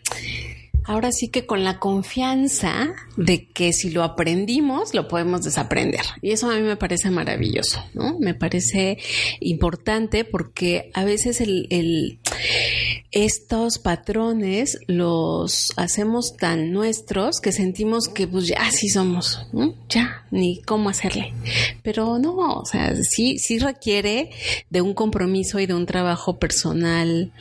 ahora 0.84 1.12
sí 1.12 1.28
que 1.28 1.46
con 1.46 1.64
la 1.64 1.78
confianza 1.78 2.94
de 3.16 3.48
que 3.48 3.72
si 3.72 3.90
lo 3.90 4.02
aprendimos, 4.02 4.94
lo 4.94 5.08
podemos 5.08 5.42
desaprender. 5.42 6.02
Y 6.22 6.32
eso 6.32 6.50
a 6.50 6.56
mí 6.56 6.62
me 6.62 6.76
parece 6.76 7.10
maravilloso, 7.10 7.84
¿no? 7.94 8.18
Me 8.18 8.34
parece 8.34 8.98
importante 9.40 10.24
porque 10.24 10.90
a 10.94 11.04
veces 11.04 11.40
el, 11.40 11.66
el 11.70 12.18
estos 13.12 13.78
patrones 13.78 14.78
los 14.86 15.72
hacemos 15.76 16.36
tan 16.36 16.72
nuestros 16.72 17.40
que 17.40 17.52
sentimos 17.52 18.08
que 18.08 18.28
pues 18.28 18.46
ya 18.46 18.58
así 18.60 18.88
somos, 18.88 19.46
¿no? 19.52 19.74
ya, 19.88 20.24
ni 20.30 20.62
cómo 20.62 20.88
hacerle. 20.88 21.34
Pero 21.82 22.18
no, 22.18 22.36
o 22.36 22.64
sea, 22.64 22.94
sí, 22.96 23.38
sí 23.38 23.58
requiere 23.58 24.30
de 24.70 24.80
un 24.80 24.94
compromiso 24.94 25.58
y 25.58 25.66
de 25.66 25.74
un 25.74 25.86
trabajo 25.86 26.38
personal 26.38 27.32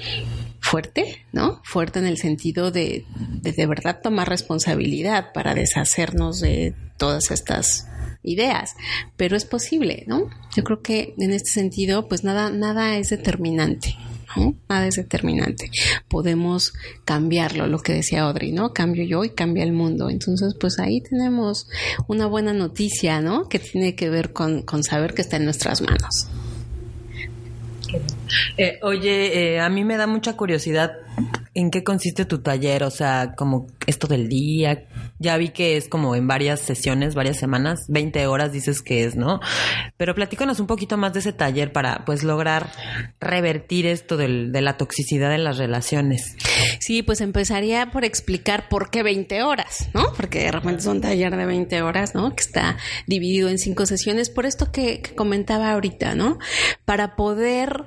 fuerte, 0.61 1.25
¿no? 1.31 1.61
Fuerte 1.63 1.99
en 1.99 2.05
el 2.05 2.17
sentido 2.17 2.71
de, 2.71 3.05
de 3.41 3.51
de 3.51 3.65
verdad 3.65 3.99
tomar 4.01 4.29
responsabilidad 4.29 5.31
para 5.33 5.55
deshacernos 5.55 6.39
de 6.39 6.73
todas 6.97 7.31
estas 7.31 7.87
ideas, 8.23 8.75
pero 9.17 9.35
es 9.37 9.45
posible, 9.45 10.03
¿no? 10.07 10.29
Yo 10.55 10.63
creo 10.63 10.81
que 10.81 11.13
en 11.17 11.31
este 11.31 11.51
sentido, 11.51 12.07
pues 12.07 12.23
nada, 12.23 12.49
nada 12.49 12.97
es 12.97 13.09
determinante. 13.09 13.95
¿no? 14.35 14.55
Nada 14.69 14.87
es 14.87 14.95
determinante. 14.95 15.71
Podemos 16.07 16.73
cambiarlo, 17.05 17.67
lo 17.67 17.79
que 17.79 17.93
decía 17.93 18.21
Audrey, 18.21 18.51
¿no? 18.51 18.73
Cambio 18.73 19.03
yo 19.03 19.23
y 19.23 19.31
cambia 19.31 19.63
el 19.63 19.73
mundo. 19.73 20.09
Entonces, 20.09 20.55
pues 20.59 20.77
ahí 20.77 21.01
tenemos 21.01 21.67
una 22.07 22.27
buena 22.27 22.53
noticia, 22.53 23.21
¿no? 23.21 23.49
Que 23.49 23.57
tiene 23.57 23.95
que 23.95 24.09
ver 24.09 24.31
con, 24.31 24.61
con 24.61 24.83
saber 24.83 25.15
que 25.15 25.23
está 25.23 25.37
en 25.37 25.45
nuestras 25.45 25.81
manos. 25.81 26.27
Eh, 28.57 28.79
oye, 28.81 29.55
eh, 29.55 29.59
a 29.59 29.69
mí 29.69 29.83
me 29.83 29.97
da 29.97 30.07
mucha 30.07 30.35
curiosidad 30.35 30.91
en 31.53 31.71
qué 31.71 31.83
consiste 31.83 32.25
tu 32.25 32.39
taller, 32.39 32.83
o 32.83 32.89
sea, 32.89 33.33
como 33.35 33.67
esto 33.85 34.07
del 34.07 34.29
día. 34.29 34.85
Ya 35.19 35.35
vi 35.37 35.49
que 35.49 35.75
es 35.75 35.89
como 35.89 36.15
en 36.15 36.27
varias 36.27 36.61
sesiones, 36.61 37.15
varias 37.15 37.37
semanas, 37.37 37.85
20 37.89 38.25
horas 38.27 38.53
dices 38.53 38.81
que 38.81 39.03
es, 39.03 39.15
¿no? 39.15 39.41
Pero 39.97 40.15
platícanos 40.15 40.59
un 40.59 40.67
poquito 40.67 40.95
más 40.97 41.13
de 41.13 41.19
ese 41.19 41.33
taller 41.33 41.73
para 41.73 42.05
pues 42.05 42.23
lograr 42.23 42.71
revertir 43.19 43.85
esto 43.85 44.15
del, 44.15 44.51
de 44.51 44.61
la 44.61 44.77
toxicidad 44.77 45.33
en 45.33 45.43
las 45.43 45.57
relaciones. 45.57 46.37
Sí, 46.79 47.03
pues 47.03 47.21
empezaría 47.21 47.91
por 47.91 48.05
explicar 48.05 48.69
por 48.69 48.89
qué 48.89 49.03
20 49.03 49.43
horas, 49.43 49.89
¿no? 49.93 50.13
Porque 50.15 50.43
de 50.43 50.51
repente 50.51 50.81
es 50.81 50.87
un 50.87 51.01
taller 51.01 51.35
de 51.35 51.45
20 51.45 51.81
horas, 51.81 52.15
¿no? 52.15 52.35
Que 52.35 52.41
está 52.41 52.77
dividido 53.07 53.49
en 53.49 53.57
cinco 53.57 53.85
sesiones, 53.85 54.29
por 54.29 54.45
esto 54.45 54.71
que, 54.71 55.01
que 55.01 55.15
comentaba 55.15 55.71
ahorita, 55.71 56.15
¿no? 56.15 56.39
Para 56.85 57.15
poder 57.15 57.85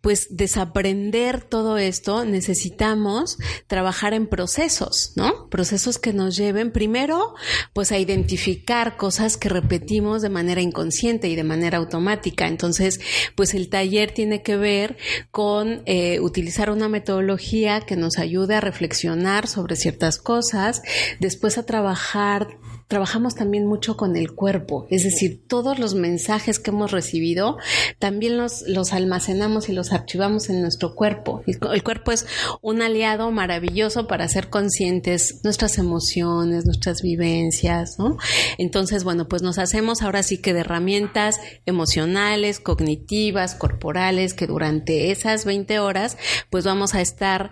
pues 0.00 0.28
desaprender 0.30 1.42
todo 1.42 1.78
esto 1.78 2.24
necesitamos 2.24 3.38
trabajar 3.66 4.14
en 4.14 4.26
procesos, 4.26 5.12
¿no? 5.16 5.48
Procesos 5.48 5.98
que 5.98 6.12
nos 6.12 6.36
lleven 6.36 6.72
primero 6.72 7.34
pues 7.72 7.92
a 7.92 7.98
identificar 7.98 8.96
cosas 8.96 9.36
que 9.36 9.48
repetimos 9.48 10.22
de 10.22 10.28
manera 10.28 10.60
inconsciente 10.60 11.28
y 11.28 11.36
de 11.36 11.44
manera 11.44 11.78
automática. 11.78 12.46
Entonces, 12.46 13.00
pues 13.34 13.54
el 13.54 13.68
taller 13.68 14.12
tiene 14.12 14.42
que 14.42 14.56
ver 14.56 14.96
con 15.30 15.82
eh, 15.86 16.20
utilizar 16.20 16.70
una 16.70 16.88
metodología 16.88 17.80
que 17.80 17.96
nos 17.96 18.15
ayude 18.18 18.54
a 18.54 18.60
reflexionar 18.60 19.46
sobre 19.46 19.76
ciertas 19.76 20.18
cosas, 20.18 20.82
después 21.20 21.58
a 21.58 21.64
trabajar 21.64 22.58
trabajamos 22.88 23.34
también 23.34 23.66
mucho 23.66 23.96
con 23.96 24.16
el 24.16 24.32
cuerpo, 24.32 24.86
es 24.90 25.02
decir, 25.02 25.42
todos 25.48 25.78
los 25.78 25.94
mensajes 25.94 26.58
que 26.58 26.70
hemos 26.70 26.92
recibido 26.92 27.58
también 27.98 28.36
los, 28.36 28.62
los 28.68 28.92
almacenamos 28.92 29.68
y 29.68 29.72
los 29.72 29.92
archivamos 29.92 30.48
en 30.50 30.62
nuestro 30.62 30.94
cuerpo. 30.94 31.42
El 31.46 31.82
cuerpo 31.82 32.12
es 32.12 32.26
un 32.62 32.82
aliado 32.82 33.30
maravilloso 33.32 34.06
para 34.06 34.28
ser 34.28 34.50
conscientes 34.50 35.40
nuestras 35.42 35.78
emociones, 35.78 36.64
nuestras 36.64 37.02
vivencias, 37.02 37.98
¿no? 37.98 38.18
Entonces, 38.58 39.04
bueno, 39.04 39.26
pues 39.26 39.42
nos 39.42 39.58
hacemos 39.58 40.02
ahora 40.02 40.22
sí 40.22 40.38
que 40.38 40.54
de 40.54 40.60
herramientas 40.60 41.40
emocionales, 41.66 42.60
cognitivas, 42.60 43.54
corporales, 43.54 44.34
que 44.34 44.46
durante 44.46 45.10
esas 45.10 45.44
20 45.44 45.78
horas, 45.78 46.16
pues 46.50 46.64
vamos 46.64 46.94
a 46.94 47.00
estar 47.00 47.50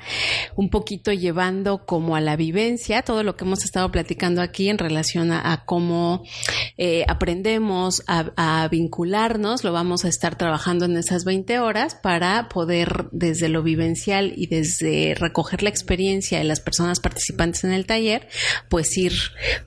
un 0.54 0.70
poquito 0.70 1.12
llevando 1.12 1.86
como 1.86 2.16
a 2.16 2.20
la 2.20 2.36
vivencia 2.36 3.02
todo 3.02 3.22
lo 3.22 3.36
que 3.36 3.44
hemos 3.44 3.64
estado 3.64 3.90
platicando 3.90 4.42
aquí 4.42 4.68
en 4.68 4.78
relación 4.78 5.23
a, 5.32 5.64
cómo 5.64 6.24
eh, 6.76 7.04
aprendemos 7.08 8.02
a, 8.06 8.68
vincularnos, 8.70 9.64
lo 9.64 9.72
vamos 9.72 10.04
a 10.04 10.08
estar 10.08 10.36
trabajando 10.36 10.84
en 10.84 10.96
esas 10.96 11.24
20 11.24 11.58
horas 11.58 11.94
para 11.94 12.48
poder 12.48 13.06
desde 13.12 13.48
lo 13.48 13.62
vivencial 13.62 14.32
y 14.36 14.46
desde 14.46 15.14
recoger 15.18 15.62
la 15.62 15.68
experiencia 15.68 16.38
de 16.38 16.44
las 16.44 16.60
personas 16.60 17.00
participantes 17.00 17.64
en 17.64 17.72
el 17.72 17.86
taller, 17.86 18.28
pues 18.68 18.96
ir 18.96 19.12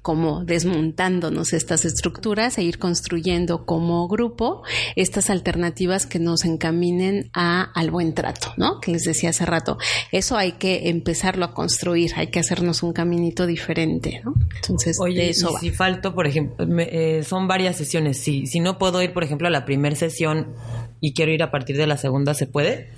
como 0.02 0.43
desmontándonos 0.43 1.54
estas 1.54 1.86
estructuras 1.86 2.58
e 2.58 2.63
ir 2.63 2.80
construyendo 2.80 3.65
como 3.65 4.08
grupo 4.08 4.63
estas 4.96 5.30
alternativas 5.30 6.06
que 6.06 6.20
nos 6.20 6.46
encaminen 6.46 7.30
a, 7.34 7.63
al 7.63 7.91
buen 7.91 8.13
trato, 8.13 8.54
¿no? 8.58 8.80
Que 8.80 8.91
les 8.91 9.04
decía 9.04 9.30
hace 9.30 9.46
rato. 9.46 9.78
Eso 10.12 10.38
hay 10.38 10.54
que 10.54 10.89
empezarlo 10.89 11.46
a 11.46 11.54
construir, 11.54 12.13
hay 12.15 12.28
que 12.28 12.39
hacernos 12.39 12.84
un 12.84 12.93
caminito 12.93 13.46
diferente, 13.46 14.22
¿no? 14.24 14.34
Entonces, 14.56 14.98
Oye, 15.00 15.30
eso 15.30 15.47
si 15.60 15.72
falto, 15.72 16.14
por 16.14 16.28
ejemplo, 16.28 16.66
eh, 16.80 17.24
son 17.24 17.48
varias 17.48 17.76
sesiones. 17.76 18.18
Si, 18.18 18.48
si 18.48 18.60
no 18.60 18.78
puedo 18.78 19.02
ir, 19.02 19.14
por 19.14 19.24
ejemplo, 19.24 19.48
a 19.48 19.52
la 19.52 19.66
primera 19.66 19.96
sesión 19.96 20.54
y 21.00 21.14
quiero 21.14 21.32
ir 21.32 21.44
a 21.44 21.52
partir 21.52 21.78
de 21.78 21.88
la 21.88 21.98
segunda, 21.98 22.34
¿se 22.34 22.48
puede? 22.48 22.92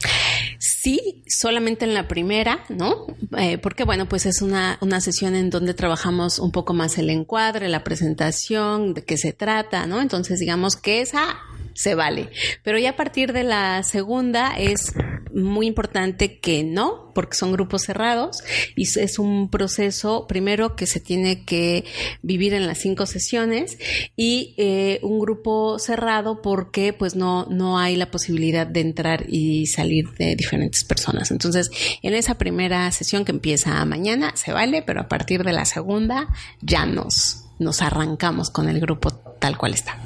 Sí, 0.59 1.23
solamente 1.27 1.85
en 1.85 1.93
la 1.93 2.07
primera, 2.07 2.65
¿no? 2.69 3.07
Eh, 3.37 3.57
porque 3.57 3.83
bueno, 3.83 4.07
pues 4.07 4.25
es 4.25 4.41
una, 4.41 4.77
una 4.81 5.01
sesión 5.01 5.35
en 5.35 5.49
donde 5.49 5.73
trabajamos 5.73 6.39
un 6.39 6.51
poco 6.51 6.73
más 6.73 6.97
el 6.97 7.09
encuadre, 7.09 7.69
la 7.69 7.83
presentación, 7.83 8.93
de 8.93 9.03
qué 9.03 9.17
se 9.17 9.33
trata, 9.33 9.87
¿no? 9.87 10.01
Entonces 10.01 10.39
digamos 10.39 10.75
que 10.75 11.01
esa 11.01 11.37
se 11.79 11.95
vale. 11.95 12.29
Pero 12.61 12.77
ya 12.77 12.89
a 12.89 12.95
partir 12.97 13.31
de 13.31 13.45
la 13.45 13.83
segunda 13.83 14.57
es 14.57 14.91
muy 15.33 15.65
importante 15.65 16.37
que 16.41 16.65
no, 16.65 17.13
porque 17.15 17.37
son 17.37 17.53
grupos 17.53 17.83
cerrados 17.83 18.43
y 18.75 18.83
es 18.83 19.17
un 19.17 19.49
proceso 19.49 20.27
primero 20.27 20.75
que 20.75 20.85
se 20.85 20.99
tiene 20.99 21.45
que 21.45 21.85
vivir 22.21 22.53
en 22.53 22.67
las 22.67 22.79
cinco 22.79 23.05
sesiones 23.05 23.77
y 24.17 24.55
eh, 24.57 24.99
un 25.03 25.19
grupo 25.19 25.79
cerrado 25.79 26.41
porque 26.41 26.91
pues 26.91 27.15
no, 27.15 27.45
no 27.45 27.79
hay 27.79 27.95
la 27.95 28.11
posibilidad 28.11 28.67
de 28.67 28.81
entrar 28.81 29.23
y 29.29 29.67
salir 29.67 30.09
de 30.17 30.35
diferentes 30.35 30.83
personas. 30.83 31.31
Entonces, 31.31 31.71
en 32.01 32.13
esa 32.13 32.37
primera 32.37 32.91
sesión 32.91 33.23
que 33.23 33.31
empieza 33.31 33.85
mañana 33.85 34.35
se 34.35 34.51
vale, 34.51 34.81
pero 34.81 34.99
a 34.99 35.07
partir 35.07 35.45
de 35.45 35.53
la 35.53 35.63
segunda 35.63 36.27
ya 36.59 36.85
nos, 36.85 37.45
nos 37.57 37.81
arrancamos 37.81 38.49
con 38.49 38.67
el 38.67 38.81
grupo 38.81 39.11
tal 39.39 39.57
cual 39.57 39.75
está. 39.75 39.97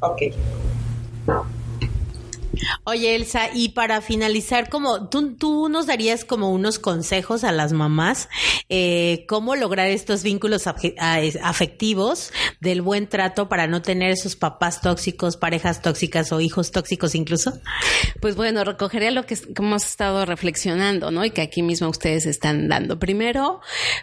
Ok. 0.00 0.22
now 1.30 1.59
Oye, 2.84 3.14
Elsa, 3.14 3.50
y 3.54 3.70
para 3.70 4.00
finalizar, 4.00 4.68
como 4.68 5.08
tú, 5.08 5.34
tú 5.36 5.68
nos 5.68 5.86
darías 5.86 6.24
como 6.24 6.50
unos 6.50 6.78
consejos 6.78 7.44
a 7.44 7.52
las 7.52 7.72
mamás, 7.72 8.28
eh, 8.68 9.24
cómo 9.28 9.54
lograr 9.54 9.88
estos 9.88 10.22
vínculos 10.22 10.66
afectivos 10.66 12.32
del 12.60 12.82
buen 12.82 13.08
trato 13.08 13.48
para 13.48 13.66
no 13.66 13.82
tener 13.82 14.10
esos 14.10 14.36
papás 14.36 14.80
tóxicos, 14.80 15.36
parejas 15.36 15.82
tóxicas 15.82 16.32
o 16.32 16.40
hijos 16.40 16.70
tóxicos 16.70 17.14
incluso. 17.14 17.52
Pues 18.20 18.36
bueno, 18.36 18.64
recogería 18.64 19.10
lo 19.10 19.26
que 19.26 19.38
hemos 19.56 19.84
estado 19.84 20.24
reflexionando, 20.24 21.10
¿no? 21.10 21.24
Y 21.24 21.30
que 21.30 21.42
aquí 21.42 21.62
mismo 21.62 21.88
ustedes 21.88 22.26
están 22.26 22.68
dando. 22.68 22.98
Primero, 22.98 23.60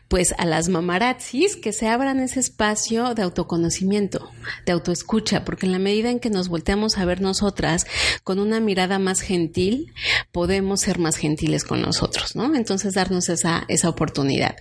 pues 0.08 0.34
a 0.38 0.46
las 0.46 0.70
mamarazzis 0.70 1.56
que 1.56 1.74
se 1.74 1.88
abran 1.88 2.20
ese 2.20 2.40
espacio 2.40 3.14
de 3.14 3.24
autoconocimiento, 3.24 4.32
de 4.66 4.72
autoescucha, 4.72 5.44
porque 5.44 5.66
en 5.66 5.74
la 5.74 5.80
medida 5.80 6.10
en 6.10 6.20
que 6.20 6.30
nos 6.30 6.48
volteamos 6.48 6.98
a 6.98 7.06
ver 7.06 7.22
nosotras 7.22 7.86
con 8.24 8.37
una 8.40 8.60
mirada 8.60 9.00
más 9.00 9.22
gentil, 9.22 9.94
podemos 10.32 10.82
ser 10.82 11.00
más 11.00 11.18
gentiles 11.18 11.64
con 11.64 11.82
nosotros, 11.82 12.36
¿no? 12.36 12.56
Entonces 12.56 12.94
darnos 12.94 13.30
esa, 13.30 13.66
esa 13.68 13.90
oportunidad. 13.90 14.56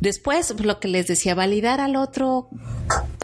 Después, 0.00 0.54
lo 0.60 0.80
que 0.80 0.88
les 0.88 1.06
decía, 1.06 1.34
validar 1.34 1.80
al 1.80 1.96
otro 1.96 2.48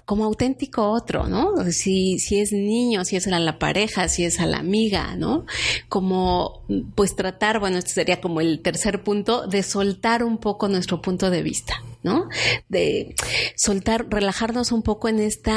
como 0.05 0.25
auténtico 0.25 0.91
otro, 0.91 1.27
¿no? 1.29 1.71
Si, 1.73 2.19
si 2.19 2.41
es 2.41 2.53
niño, 2.53 3.05
si 3.05 3.17
es 3.17 3.27
a 3.27 3.39
la 3.39 3.59
pareja, 3.59 4.09
si 4.09 4.25
es 4.25 4.39
a 4.41 4.47
la 4.47 4.59
amiga, 4.59 5.17
¿no? 5.17 5.47
Como, 5.89 6.63
pues 6.95 7.17
tratar, 7.17 7.59
bueno, 7.59 7.79
este 7.79 7.91
sería 7.91 8.21
como 8.21 8.41
el 8.41 8.61
tercer 8.61 9.03
punto, 9.03 9.47
de 9.47 9.63
soltar 9.63 10.23
un 10.23 10.39
poco 10.39 10.69
nuestro 10.69 11.01
punto 11.01 11.31
de 11.31 11.43
vista. 11.43 11.83
¿No? 12.05 12.29
De 12.69 13.17
soltar, 13.57 14.07
relajarnos 14.09 14.71
un 14.71 14.83
poco 14.83 15.09
en 15.09 15.19
este 15.19 15.51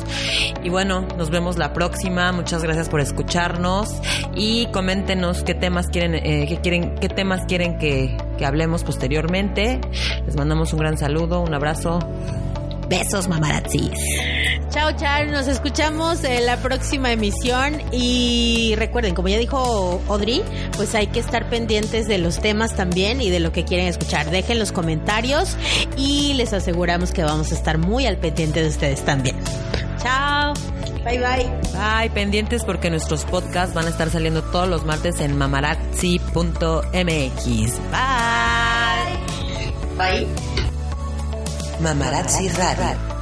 Y 0.64 0.70
bueno, 0.70 1.06
nos 1.18 1.30
vemos 1.30 1.58
la 1.58 1.74
próxima. 1.74 2.32
Muchas 2.32 2.64
gracias 2.64 2.88
por 2.88 3.02
escucharnos 3.02 3.90
y 4.34 4.68
coméntenos 4.68 5.44
qué 5.44 5.56
temas 5.56 5.88
quieren, 5.88 6.16
eh, 6.16 6.46
qué 6.48 6.62
quieren, 6.62 6.96
qué 7.02 7.10
temas 7.10 7.44
quieren 7.48 7.78
que, 7.78 8.16
que 8.38 8.46
hablemos 8.46 8.86
posteriormente. 8.86 9.82
Les 10.26 10.38
mandamos 10.38 10.72
un 10.72 10.80
gran 10.80 10.98
saludo, 10.98 11.42
un 11.42 11.54
abrazo. 11.54 12.00
Besos, 12.88 13.28
mamarazzis. 13.28 13.92
Chao, 14.70 14.92
chao. 14.98 15.26
Nos 15.26 15.48
escuchamos 15.48 16.24
en 16.24 16.46
la 16.46 16.58
próxima 16.58 17.12
emisión. 17.12 17.82
Y 17.92 18.74
recuerden, 18.78 19.16
como 19.16 19.30
ya 19.30 19.38
dijo 19.38 20.02
Audrey, 20.08 20.44
pues 20.76 20.94
hay 20.96 21.08
que 21.08 21.20
estar 21.20 21.50
pendientes 21.50 22.08
de 22.08 22.18
los 22.18 22.40
temas 22.40 22.76
también 22.76 23.22
y 23.22 23.30
de 23.30 23.40
lo 23.40 23.52
que 23.52 23.64
quieren 23.64 23.88
escuchar. 23.88 24.30
Dejen 24.32 24.60
los 24.60 24.72
comentarios 24.72 25.56
y 25.98 26.34
les 26.34 26.54
aseguramos 26.54 27.12
que 27.12 27.24
vamos 27.24 27.52
a 27.52 27.56
estar 27.56 27.78
muy 27.78 28.06
al 28.06 28.18
pendiente 28.18 28.62
de 28.62 28.70
ustedes 28.70 29.04
también. 29.06 29.38
Chao. 30.02 30.54
Bye 31.06 31.20
bye. 31.20 31.46
Bye, 31.74 32.10
pendientes 32.10 32.64
porque 32.64 32.90
nuestros 32.90 33.26
podcasts 33.26 33.76
van 33.76 33.86
a 33.86 33.90
estar 33.90 34.10
saliendo 34.10 34.42
todos 34.42 34.68
los 34.68 34.86
martes 34.86 35.20
en 35.20 35.38
mamarazzi.mx. 35.38 36.34
Bye. 37.92 38.36
Bye. 39.98 40.55
Mamarazzi 41.86 42.48
Radio. 42.58 43.15